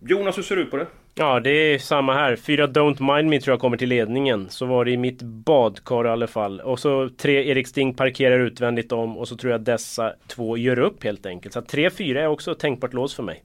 Jonas, 0.00 0.38
hur 0.38 0.42
ser 0.42 0.56
du 0.56 0.64
på 0.64 0.76
det? 0.76 0.86
Ja, 1.14 1.40
det 1.40 1.50
är 1.50 1.78
samma 1.78 2.14
här. 2.14 2.36
Fyra 2.36 2.66
Don't 2.66 3.14
Mind 3.16 3.30
Me 3.30 3.40
tror 3.40 3.52
jag 3.52 3.60
kommer 3.60 3.76
till 3.76 3.88
ledningen. 3.88 4.50
Så 4.50 4.66
var 4.66 4.84
det 4.84 4.90
i 4.90 4.96
mitt 4.96 5.22
badkar 5.22 6.06
i 6.06 6.08
alla 6.08 6.26
fall. 6.26 6.60
Och 6.60 6.78
så 6.78 7.08
tre 7.16 7.50
Erik 7.50 7.68
Sting 7.68 7.94
parkerar 7.94 8.40
utvändigt 8.40 8.92
om 8.92 9.18
och 9.18 9.28
så 9.28 9.36
tror 9.36 9.52
jag 9.52 9.60
dessa 9.60 10.12
två 10.26 10.56
gör 10.56 10.78
upp 10.78 11.04
helt 11.04 11.26
enkelt. 11.26 11.54
Så 11.54 11.62
tre, 11.62 11.90
fyra 11.90 12.22
är 12.22 12.26
också 12.26 12.54
tänkbart 12.54 12.92
lås 12.92 13.14
för 13.14 13.22
mig. 13.22 13.44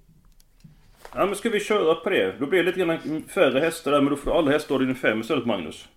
Ja 1.16 1.26
men 1.26 1.36
ska 1.36 1.50
vi 1.50 1.60
köra 1.60 1.96
på 1.96 2.10
det? 2.10 2.36
Då 2.40 2.46
blir 2.46 2.60
det 2.64 2.66
lite 2.66 2.80
grann 2.80 3.24
färre 3.30 3.60
hästar 3.60 3.92
där 3.92 4.02
men 4.02 4.10
då 4.10 4.16
får 4.16 4.32
du 4.32 4.38
alla 4.38 4.52
hästar 4.52 4.84
i 4.84 4.86
din 4.86 4.96
fem 4.96 5.22
istället 5.22 5.46
Magnus. 5.46 5.88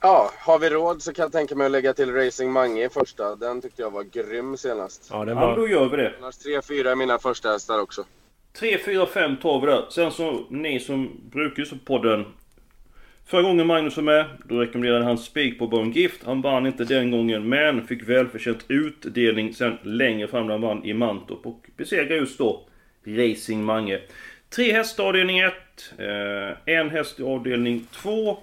Ja, 0.00 0.30
har 0.38 0.58
vi 0.58 0.70
råd 0.70 1.02
så 1.02 1.12
kan 1.12 1.22
jag 1.22 1.32
tänka 1.32 1.54
mig 1.54 1.64
att 1.64 1.70
lägga 1.70 1.92
till 1.92 2.14
Racing 2.14 2.52
Mange 2.52 2.84
i 2.84 2.88
första. 2.88 3.36
Den 3.36 3.60
tyckte 3.60 3.82
jag 3.82 3.90
var 3.90 4.02
grym 4.02 4.56
senast. 4.56 5.08
Ja, 5.10 5.24
den 5.24 5.36
Ja, 5.36 5.46
var... 5.46 5.56
då 5.56 5.68
gör 5.68 5.88
vi 5.88 5.96
det. 5.96 6.12
Annars 6.20 6.34
3-4 6.34 6.88
är 6.90 6.96
mina 6.96 7.18
första 7.18 7.48
hästar 7.52 7.80
också. 7.80 8.04
3, 8.52 8.78
4, 8.78 9.06
5 9.06 9.36
tar 9.36 9.60
vi 9.60 9.66
där. 9.66 9.84
Sen 9.90 10.10
så, 10.10 10.46
ni 10.50 10.80
som 10.80 11.20
brukar 11.30 11.64
på 11.64 11.76
podden. 11.84 12.24
Förra 13.26 13.42
gången 13.42 13.66
Magnus 13.66 13.96
var 13.96 14.04
med, 14.04 14.24
då 14.44 14.60
rekommenderade 14.60 15.04
han 15.04 15.18
spik 15.18 15.58
på 15.58 15.66
Born 15.66 15.92
Gift. 15.92 16.24
Han 16.24 16.42
vann 16.42 16.66
inte 16.66 16.84
den 16.84 17.10
gången, 17.10 17.48
men 17.48 17.86
fick 17.86 18.08
välförtjänt 18.08 18.64
utdelning 18.68 19.54
sen 19.54 19.78
längre 19.82 20.28
fram 20.28 20.46
när 20.46 20.52
han 20.52 20.60
vann 20.60 20.84
i 20.84 20.94
Mantorp. 20.94 21.46
Och 21.46 21.66
besegrade 21.76 22.16
just 22.16 22.38
då 22.38 22.62
Racing 23.06 23.64
Mange. 23.64 24.00
Tre 24.48 24.72
hästar 24.72 25.04
avdelning 25.04 25.38
1, 25.38 25.52
eh, 25.98 26.74
en 26.74 26.90
häst 26.90 27.20
i 27.20 27.22
avdelning 27.22 27.86
2. 27.92 28.38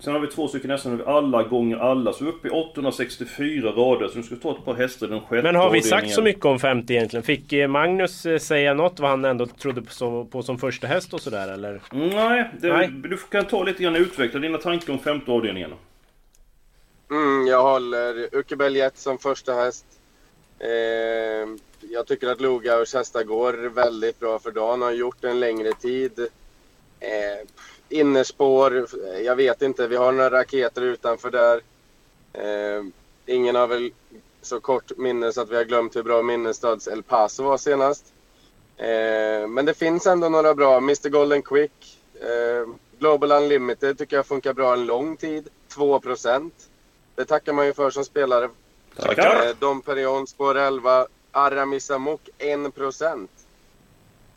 Sen 0.00 0.12
har 0.12 0.20
vi 0.20 0.26
två 0.26 0.48
stycken 0.48 0.70
hästar, 0.70 0.90
nu 0.90 1.04
alla 1.04 1.42
gånger 1.42 1.76
alla. 1.76 2.12
Så 2.12 2.24
vi 2.24 2.30
är 2.30 2.34
uppe 2.34 2.48
i 2.48 2.50
864 2.50 3.72
rader. 3.72 4.08
Så 4.08 4.16
nu 4.16 4.22
ska 4.22 4.34
vi 4.34 4.40
ta 4.40 4.50
ett 4.50 4.64
par 4.64 4.74
hästar 4.74 5.06
den 5.06 5.20
sjätte 5.20 5.42
Men 5.42 5.54
har 5.54 5.70
vi 5.70 5.82
sagt 5.82 6.10
så 6.10 6.22
mycket 6.22 6.44
om 6.44 6.58
50 6.58 6.92
egentligen? 6.92 7.22
Fick 7.22 7.52
eh, 7.52 7.68
Magnus 7.68 8.26
eh, 8.26 8.38
säga 8.38 8.74
något 8.74 9.00
vad 9.00 9.10
han 9.10 9.24
ändå 9.24 9.46
trodde 9.46 9.82
på, 10.30 10.42
som 10.42 10.58
första 10.58 10.86
häst 10.86 11.14
och 11.14 11.20
sådär 11.20 11.52
eller? 11.52 11.82
Nej, 11.92 12.50
det, 12.60 12.72
Nej. 12.72 12.88
du 12.88 13.16
kan 13.16 13.44
ta 13.44 13.62
lite 13.62 13.82
grann 13.82 13.94
och 13.94 14.00
utveckla 14.00 14.40
dina 14.40 14.58
tankar 14.58 14.92
om 14.92 14.98
femte 14.98 15.30
avdelningen. 15.30 15.72
Mm, 17.10 17.46
jag 17.46 17.62
håller 17.62 18.28
Uke 18.32 18.56
Beljet 18.56 18.98
som 18.98 19.18
första 19.18 19.52
häst. 19.54 19.86
Eh, 20.58 21.48
jag 21.90 22.06
tycker 22.06 22.28
att 22.28 22.40
Logaurs 22.40 22.94
hästar 22.94 23.22
går 23.22 23.52
väldigt 23.52 24.20
bra 24.20 24.38
för 24.38 24.50
dagen. 24.50 24.82
Har 24.82 24.90
gjort 24.90 25.24
en 25.24 25.40
längre 25.40 25.72
tid. 25.72 26.18
Eh, 27.00 27.46
innerspår, 27.88 28.86
jag 29.24 29.36
vet 29.36 29.62
inte. 29.62 29.86
Vi 29.86 29.96
har 29.96 30.12
några 30.12 30.30
raketer 30.30 30.82
utanför 30.82 31.30
där. 31.30 31.60
Eh, 32.32 32.84
ingen 33.26 33.54
har 33.54 33.66
väl 33.66 33.92
så 34.42 34.60
kort 34.60 34.96
minne 34.96 35.32
så 35.32 35.40
att 35.40 35.50
vi 35.50 35.56
har 35.56 35.64
glömt 35.64 35.96
hur 35.96 36.02
bra 36.02 36.22
Minnestads 36.22 36.88
El 36.88 37.02
Paso 37.02 37.42
var 37.42 37.58
senast. 37.58 38.04
Eh, 38.76 39.48
men 39.48 39.64
det 39.64 39.74
finns 39.74 40.06
ändå 40.06 40.28
några 40.28 40.54
bra. 40.54 40.76
Mr 40.76 41.08
Golden 41.08 41.42
Quick. 41.42 41.98
Eh, 42.20 42.68
Global 42.98 43.32
Unlimited 43.32 43.98
tycker 43.98 44.16
jag 44.16 44.26
funkar 44.26 44.52
bra 44.52 44.72
en 44.72 44.86
lång 44.86 45.16
tid. 45.16 45.48
2 45.68 46.00
Det 47.14 47.24
tackar 47.24 47.52
man 47.52 47.66
ju 47.66 47.72
för 47.72 47.90
som 47.90 48.04
spelare. 48.04 48.50
Tackar! 48.96 49.46
Eh, 49.46 49.54
Dom 49.58 49.82
Perignon 49.82 50.26
spår 50.26 50.54
11. 50.54 51.06
Aramis 51.32 51.90
Amok 51.90 52.28
1 52.38 52.58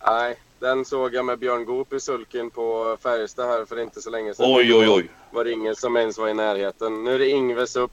Nej, 0.06 0.40
den 0.60 0.86
såg 0.86 1.14
jag 1.14 1.26
med 1.26 1.40
Björn 1.40 1.66
Goop 1.66 1.94
i 1.94 2.00
sulken 2.00 2.50
på 2.50 2.98
Färjestad 3.04 3.48
här 3.48 3.66
för 3.66 3.80
inte 3.80 4.02
så 4.02 4.10
länge 4.10 4.34
sedan. 4.34 4.46
Oj, 4.50 4.74
oj, 4.74 4.90
oj. 4.90 5.10
var 5.32 5.44
det 5.44 5.52
ingen 5.52 5.76
som 5.76 5.98
ens 5.98 6.18
var 6.18 6.28
i 6.28 6.34
närheten. 6.34 7.04
Nu 7.04 7.16
är 7.16 7.20
det 7.20 7.30
Ingves 7.30 7.76
upp. 7.76 7.92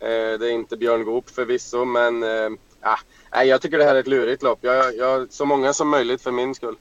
Eh, 0.00 0.08
det 0.08 0.46
är 0.46 0.50
inte 0.50 0.76
Björn 0.76 1.04
Goop 1.04 1.30
förvisso, 1.30 1.84
men 1.84 2.22
eh, 2.22 2.50
ah, 3.30 3.42
jag 3.42 3.62
tycker 3.62 3.78
det 3.78 3.84
här 3.84 3.94
är 3.94 4.00
ett 4.00 4.06
lurigt 4.06 4.42
lopp. 4.42 4.58
Jag, 4.62 4.96
jag, 4.96 5.32
så 5.32 5.44
många 5.44 5.72
som 5.72 5.88
möjligt 5.88 6.22
för 6.22 6.32
min 6.32 6.54
skull. 6.54 6.76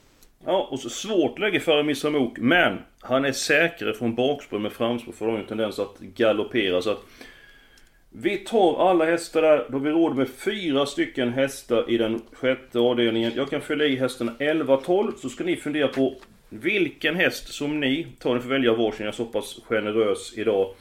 Ja, 0.46 0.68
och 0.72 0.80
så 0.80 0.90
svårt 0.90 1.40
läge 1.40 1.60
för 1.60 1.84
Missamok, 1.84 2.38
men 2.38 2.80
han 3.00 3.26
är 3.26 3.32
säkrare 3.32 3.94
från 3.94 4.16
bakspår 4.16 4.60
med 4.60 4.72
framspår 4.72 5.12
för 5.12 5.26
de 5.26 5.32
har 5.32 5.38
ju 5.38 5.42
en 5.42 5.48
tendens 5.48 5.80
att 5.80 6.00
galoppera 6.00 6.82
så 6.82 6.92
att 6.92 7.04
vi 8.10 8.38
tar 8.38 8.90
alla 8.90 9.06
hästar 9.06 9.42
där, 9.42 9.66
då 9.70 9.80
vi 9.80 9.90
råd 9.90 10.16
med 10.16 10.30
fyra 10.30 10.86
stycken 10.86 11.34
hästar 11.34 11.90
i 11.90 11.98
den 11.98 12.22
sjätte 12.34 12.80
avdelningen. 12.80 13.32
Jag 13.36 13.50
kan 13.50 13.62
fylla 13.62 13.86
i 13.86 13.96
hästarna 13.96 14.34
11-12, 14.40 15.14
så 15.18 15.30
ska 15.30 15.44
ni 15.44 15.56
fundera 15.56 15.88
på 15.88 16.16
vilken 16.50 17.16
häst 17.16 17.54
som 17.54 17.80
ni 17.80 18.08
tar. 18.20 18.36
Ni 18.36 18.42
får 18.42 18.50
välja 18.50 18.74
varsin, 18.74 19.06
jag 19.06 19.08
är 19.08 19.12
så 19.12 19.26
pass 19.26 19.60
generös 19.64 20.34
idag. 20.38 20.74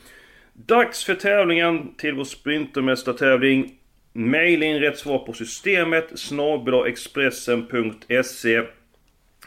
Dags 0.52 1.04
för 1.04 1.14
tävlingen 1.14 1.94
till 1.94 2.14
vår 2.14 2.24
Sprintermästartävling. 2.24 3.72
Mejla 4.12 4.66
in 4.66 4.80
rätt 4.80 4.98
svar 4.98 5.18
på 5.18 5.32
systemet 5.32 6.18
snabelaexpressen.se 6.18 8.62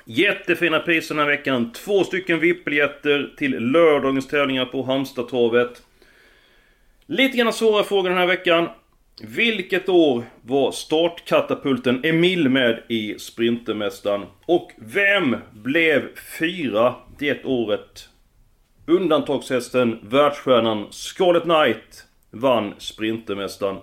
Jättefina 0.06 0.80
priser 0.80 1.16
den 1.16 1.24
här 1.24 1.32
veckan. 1.32 1.72
Två 1.72 2.04
stycken 2.04 2.40
VIP-biljetter 2.40 3.34
till 3.38 3.60
lördagens 3.60 4.28
tävlingar 4.28 4.66
på 4.66 4.84
Halmstadtravet. 4.84 5.82
Lite 7.12 7.38
grann 7.38 7.54
svåra 7.54 7.84
frågor 7.84 8.10
den 8.10 8.18
här 8.18 8.28
veckan. 8.28 8.70
Vilket 9.22 9.90
år 9.90 10.24
var 10.42 10.72
startkatapulten 10.72 12.02
Emil 12.04 12.50
med 12.50 12.84
i 12.88 13.20
Sprintermästaren? 13.20 14.26
Och 14.46 14.72
vem 14.78 15.38
blev 15.52 16.08
fyra 16.40 16.96
det 17.20 17.46
året? 17.46 18.10
Undantagshästen, 18.86 20.00
världsstjärnan 20.02 20.88
Scarlet 20.92 21.44
Knight 21.44 22.06
vann 22.32 22.74
Sprintermästaren. 22.78 23.78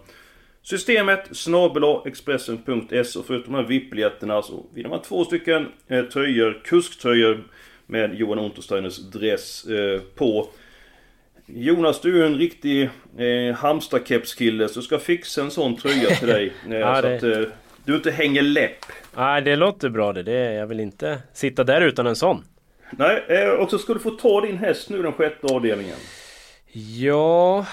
Systemet 0.63 1.37
snabelaexpressen.se 1.37 3.19
och 3.19 3.27
förutom 3.27 3.53
de 3.53 3.59
här 3.59 3.69
VIP-biljetterna 3.69 4.43
så 4.43 4.67
vinner 4.75 4.89
man 4.89 5.03
två 5.03 5.25
stycken 5.25 5.67
eh, 5.89 6.05
tröjor, 6.05 6.61
kusktröjor 6.65 7.45
med 7.87 8.15
Johan 8.15 8.39
Untersteiners 8.39 8.99
dress 8.99 9.65
eh, 9.65 10.01
på. 10.01 10.49
Jonas, 11.47 12.01
du 12.01 12.23
är 12.23 12.27
en 12.27 12.39
riktig 12.39 12.83
eh, 13.19 13.55
Halmstad-kepskille 13.57 14.69
så 14.69 14.77
jag 14.79 14.85
ska 14.85 14.99
fixa 14.99 15.41
en 15.43 15.51
sån 15.51 15.77
tröja 15.77 16.09
till 16.11 16.29
dig. 16.29 16.53
Eh, 16.71 16.77
Ja, 16.79 16.97
så 16.97 17.03
det- 17.03 17.17
att 17.17 17.23
eh, 17.23 17.53
du 17.85 17.95
inte 17.97 18.11
hänger 18.11 18.43
läpp. 18.43 18.85
Nej, 19.17 19.43
det 19.43 19.57
låter 19.57 19.89
bra 19.89 20.13
det. 20.13 20.23
det. 20.23 20.53
Jag 20.55 20.67
vill 20.67 20.81
inte 20.81 21.19
sitta 21.33 21.65
där 21.65 21.81
utan 21.81 22.07
en 22.07 22.17
sån. 22.17 22.45
Nej, 22.91 23.25
eh, 23.29 23.49
och 23.49 23.71
så 23.71 23.79
ska 23.79 23.95
du 23.95 24.01
få 24.01 24.11
ta 24.11 24.41
din 24.41 24.59
häst 24.59 24.91
nu 24.91 25.03
den 25.03 25.13
sjätte 25.13 25.47
avdelningen. 25.55 25.97
Ja, 26.99 27.67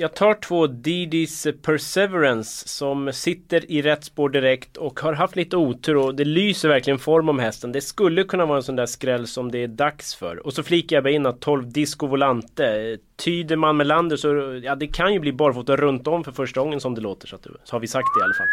jag 0.00 0.14
tar 0.14 0.34
två 0.34 0.66
Didis 0.66 1.46
Perseverance 1.62 2.68
som 2.68 3.12
sitter 3.12 3.70
i 3.70 3.82
rätt 3.82 4.04
spår 4.04 4.28
direkt 4.28 4.76
och 4.76 5.00
har 5.00 5.12
haft 5.12 5.36
lite 5.36 5.56
otur 5.56 5.96
och 5.96 6.14
det 6.14 6.24
lyser 6.24 6.68
verkligen 6.68 6.98
form 6.98 7.28
om 7.28 7.38
hästen. 7.38 7.72
Det 7.72 7.80
skulle 7.80 8.24
kunna 8.24 8.46
vara 8.46 8.56
en 8.56 8.62
sån 8.62 8.76
där 8.76 8.86
skräll 8.86 9.26
som 9.26 9.50
det 9.50 9.58
är 9.58 9.68
dags 9.68 10.14
för. 10.14 10.46
Och 10.46 10.52
så 10.52 10.62
flikar 10.62 10.96
jag 10.96 11.04
bara 11.04 11.10
in 11.10 11.26
att 11.26 11.40
12 11.40 11.72
Disco 11.72 12.06
Volante. 12.06 12.98
Tyder 13.16 13.56
man 13.56 13.76
med 13.76 13.86
Lander 13.86 14.16
så 14.16 14.60
ja, 14.62 14.74
det 14.74 14.86
kan 14.86 15.12
ju 15.12 15.20
bli 15.20 15.32
barfota 15.32 15.76
runt 15.76 16.06
om 16.06 16.24
för 16.24 16.32
första 16.32 16.60
gången 16.60 16.80
som 16.80 16.94
det 16.94 17.00
låter. 17.00 17.28
Så, 17.28 17.36
att, 17.36 17.46
så 17.64 17.74
har 17.74 17.80
vi 17.80 17.86
sagt 17.86 18.08
det 18.16 18.20
i 18.20 18.24
alla 18.24 18.34
fall. 18.34 18.48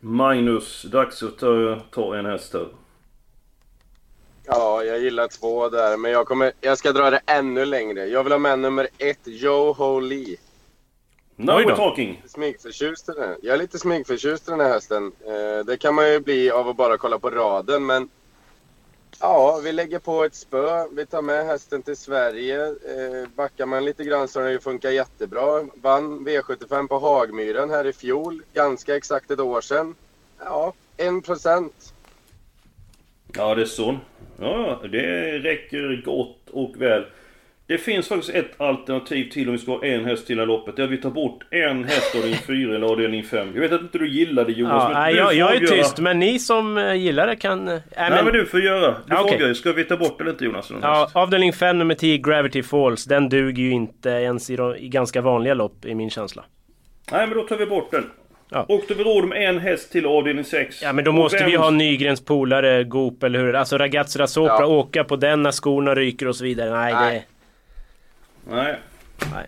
Magnus, 0.00 0.82
dags 0.82 1.22
att 1.22 1.38
ta, 1.38 1.80
ta 1.90 2.16
en 2.16 2.26
häst 2.26 2.52
här. 2.52 2.66
Ja, 4.84 4.90
jag 4.90 5.00
gillar 5.00 5.28
två 5.28 5.68
där, 5.68 5.96
men 5.96 6.10
jag, 6.10 6.26
kommer, 6.26 6.52
jag 6.60 6.78
ska 6.78 6.92
dra 6.92 7.10
det 7.10 7.20
ännu 7.26 7.64
längre. 7.64 8.06
Jag 8.06 8.24
vill 8.24 8.32
ha 8.32 8.38
med 8.38 8.58
nummer 8.58 8.88
ett, 8.98 9.20
Joe 9.24 9.72
Ho 9.72 10.00
Lee. 10.00 10.36
Now 11.36 11.56
Oj 11.56 11.64
we're 11.64 11.76
talking. 11.76 12.22
Smygförtjust 12.26 13.08
i 13.08 13.12
den. 13.12 13.36
Jag 13.42 13.54
är 13.54 13.58
lite 13.58 13.78
smygförtjust 13.78 14.48
i 14.48 14.50
den 14.50 14.60
här 14.60 14.68
hästen. 14.68 15.12
Eh, 15.26 15.64
det 15.66 15.76
kan 15.76 15.94
man 15.94 16.12
ju 16.12 16.20
bli 16.20 16.50
av 16.50 16.68
att 16.68 16.76
bara 16.76 16.98
kolla 16.98 17.18
på 17.18 17.30
raden, 17.30 17.86
men 17.86 18.08
ja, 19.20 19.60
vi 19.64 19.72
lägger 19.72 19.98
på 19.98 20.24
ett 20.24 20.34
spö. 20.34 20.86
Vi 20.92 21.06
tar 21.06 21.22
med 21.22 21.46
hästen 21.46 21.82
till 21.82 21.96
Sverige. 21.96 22.66
Eh, 22.66 23.28
backar 23.34 23.66
man 23.66 23.84
lite 23.84 24.04
grann 24.04 24.28
så 24.28 24.38
har 24.38 24.44
den 24.44 24.52
ju 24.52 24.60
funkat 24.60 24.94
jättebra. 24.94 25.64
Vann 25.74 26.26
V75 26.26 26.88
på 26.88 26.98
Hagmyren 26.98 27.70
här 27.70 27.86
i 27.86 27.92
fjol, 27.92 28.42
ganska 28.52 28.96
exakt 28.96 29.30
ett 29.30 29.40
år 29.40 29.60
sedan. 29.60 29.94
Ja, 30.44 30.72
en 30.96 31.22
procent. 31.22 31.93
Ja, 33.36 33.54
det 33.54 33.62
är 33.62 33.66
så. 33.66 33.96
Ja, 34.40 34.80
det 34.92 35.38
räcker 35.38 36.02
gott 36.04 36.50
och 36.50 36.74
väl. 36.82 37.04
Det 37.66 37.78
finns 37.78 38.08
faktiskt 38.08 38.34
ett 38.34 38.60
alternativ 38.60 39.30
till 39.30 39.48
om 39.48 39.52
vi 39.52 39.58
ska 39.58 39.72
ha 39.72 39.84
en 39.84 40.04
häst 40.04 40.26
till 40.26 40.40
i 40.40 40.46
loppet. 40.46 40.76
Det 40.76 40.82
är 40.82 40.84
att 40.84 40.90
vi 40.92 40.96
tar 40.96 41.10
bort 41.10 41.44
en 41.50 41.84
häst 41.84 42.14
avdelning 42.16 42.38
4 42.46 42.74
eller 42.76 42.86
avdelning 42.86 43.22
5. 43.22 43.50
Jag 43.54 43.60
vet 43.60 43.72
att 43.72 43.80
inte 43.80 43.98
du 43.98 44.08
gillar 44.08 44.44
det 44.44 44.52
Jonas, 44.52 44.72
Ja, 44.82 44.88
men 44.88 45.02
nej, 45.02 45.14
jag, 45.14 45.34
jag 45.34 45.54
är 45.56 45.60
tyst, 45.66 45.98
men 45.98 46.18
ni 46.18 46.38
som 46.38 46.78
eh, 46.78 46.94
gillar 46.94 47.26
det 47.26 47.36
kan... 47.36 47.68
eh, 47.68 47.74
Nej, 47.96 48.10
men- 48.10 48.24
men 48.24 48.34
du 48.34 48.46
får 48.46 48.60
göra. 48.60 48.94
Du 49.06 49.16
får 49.16 49.22
okej. 49.24 49.34
avgöra. 49.34 49.54
Ska 49.54 49.72
vi 49.72 49.84
ta 49.84 49.96
bort 49.96 50.20
eller 50.20 50.30
inte 50.30 50.44
Jonas? 50.44 50.72
Ja, 50.82 51.02
häst? 51.04 51.16
avdelning 51.16 51.52
5 51.52 51.78
nummer 51.78 51.94
10, 51.94 52.18
Gravity 52.18 52.62
Falls. 52.62 53.04
Den 53.04 53.28
duger 53.28 53.62
ju 53.62 53.70
inte 53.70 54.08
ens 54.10 54.50
i, 54.50 54.56
de, 54.56 54.76
i 54.76 54.88
ganska 54.88 55.20
vanliga 55.20 55.54
lopp, 55.54 55.84
i 55.84 55.94
min 55.94 56.10
känsla. 56.10 56.44
Nej, 57.12 57.26
men 57.26 57.36
då 57.38 57.42
tar 57.42 57.56
vi 57.56 57.66
bort 57.66 57.90
den. 57.90 58.04
Ja. 58.54 58.62
Och 58.68 58.82
då 58.88 58.94
vi 58.94 59.04
råd 59.04 59.28
med 59.28 59.48
en 59.48 59.58
häst 59.58 59.92
till 59.92 60.06
avdelning 60.06 60.44
6. 60.44 60.82
Ja 60.82 60.92
men 60.92 61.04
då 61.04 61.12
måste 61.12 61.44
vi 61.44 61.50
ju 61.50 61.56
ha 61.56 61.70
Nygrens 61.70 62.24
polare, 62.24 62.84
Goop 62.84 63.22
eller 63.22 63.38
hur? 63.38 63.54
Alltså 63.54 63.78
Ragazzi 63.78 64.18
da 64.18 64.26
Sopra, 64.26 64.56
Ja. 64.60 64.66
åka 64.66 65.04
på 65.04 65.16
den 65.16 65.42
när 65.42 65.52
skorna 65.52 65.94
ryker 65.94 66.28
och 66.28 66.36
så 66.36 66.44
vidare. 66.44 66.70
Nej, 66.70 66.94
Nej. 66.94 67.26
Nej. 68.50 68.76
Nej. 69.34 69.46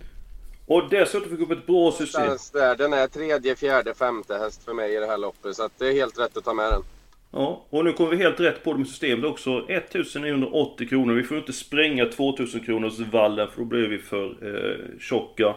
Och 0.67 0.83
dessutom 0.91 1.31
fick 1.31 1.41
vi 1.41 1.45
upp 1.45 1.51
ett 1.51 1.67
bra 1.67 1.93
system. 1.93 2.37
Där. 2.53 2.77
Den 2.77 2.93
är 2.93 3.07
tredje, 3.07 3.57
fjärde, 3.57 3.95
femte 3.95 4.39
häst 4.39 4.65
för 4.65 4.73
mig 4.73 4.95
i 4.95 4.99
det 5.01 5.07
här 5.07 5.19
loppet. 5.19 5.57
Så 5.57 5.65
att 5.65 5.73
det 5.79 5.89
är 5.89 5.93
helt 5.93 6.19
rätt 6.19 6.37
att 6.37 6.45
ta 6.45 6.55
med 6.55 6.73
den. 6.73 6.83
Ja, 7.33 7.65
och 7.71 7.85
nu 7.85 7.93
kommer 7.93 8.11
vi 8.11 8.17
helt 8.17 8.41
rätt 8.41 8.65
på 8.65 8.73
det 8.73 8.79
med 8.79 8.89
systemet 8.89 9.25
också. 9.25 9.51
1980 9.69 10.89
kronor. 10.89 11.15
Vi 11.15 11.23
får 11.23 11.37
inte 11.39 11.53
spränga 11.53 12.07
2000 12.07 12.61
kronors 12.61 12.99
vallen 12.99 13.49
för 13.51 13.59
då 13.59 13.65
blir 13.65 13.89
vi 13.89 13.99
för 13.99 14.25
eh, 14.25 14.99
tjocka. 15.01 15.55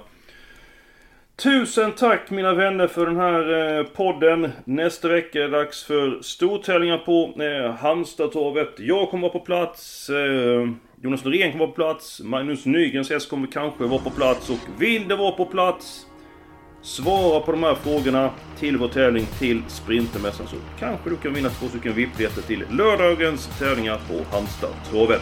Tusen 1.44 1.92
tack 1.92 2.30
mina 2.30 2.54
vänner 2.54 2.88
för 2.88 3.06
den 3.06 3.18
här 3.18 3.78
eh, 3.78 3.84
podden. 3.84 4.52
Nästa 4.66 5.08
vecka 5.08 5.40
är 5.40 5.44
det 5.44 5.58
dags 5.58 5.84
för 5.84 6.22
stortävlingar 6.22 6.98
på 6.98 7.44
eh, 7.44 7.72
Halmstadtorvet. 7.72 8.74
Jag 8.78 9.10
kommer 9.10 9.22
vara 9.22 9.40
på 9.40 9.46
plats. 9.46 10.10
Eh, 10.10 10.70
Jonas 11.02 11.24
Norén 11.24 11.52
kommer 11.52 11.66
vara 11.66 11.72
på 11.72 11.76
plats. 11.76 12.22
Magnus 12.24 12.66
Nygrens 12.66 13.10
häst 13.10 13.30
kommer 13.30 13.48
kanske 13.48 13.84
vara 13.84 14.02
på 14.02 14.10
plats. 14.10 14.50
Och 14.50 14.82
vill 14.82 15.08
det 15.08 15.16
vara 15.16 15.32
på 15.32 15.46
plats 15.46 16.06
Svara 16.82 17.40
på 17.40 17.52
de 17.52 17.64
här 17.64 17.76
frågorna 17.76 18.32
till 18.60 18.78
vår 18.78 18.88
tävling 18.88 19.26
till 19.40 19.62
Sprintermässan 19.68 20.48
så 20.48 20.56
kanske 20.80 21.10
du 21.10 21.16
kan 21.16 21.34
vinna 21.34 21.50
två 21.50 21.68
stycken 21.68 21.94
VIP-biljetter 21.94 22.42
till 22.42 22.64
lördagens 22.72 23.60
tävlingar 23.60 24.00
på 24.08 24.36
Halmstad-travet. 24.36 25.22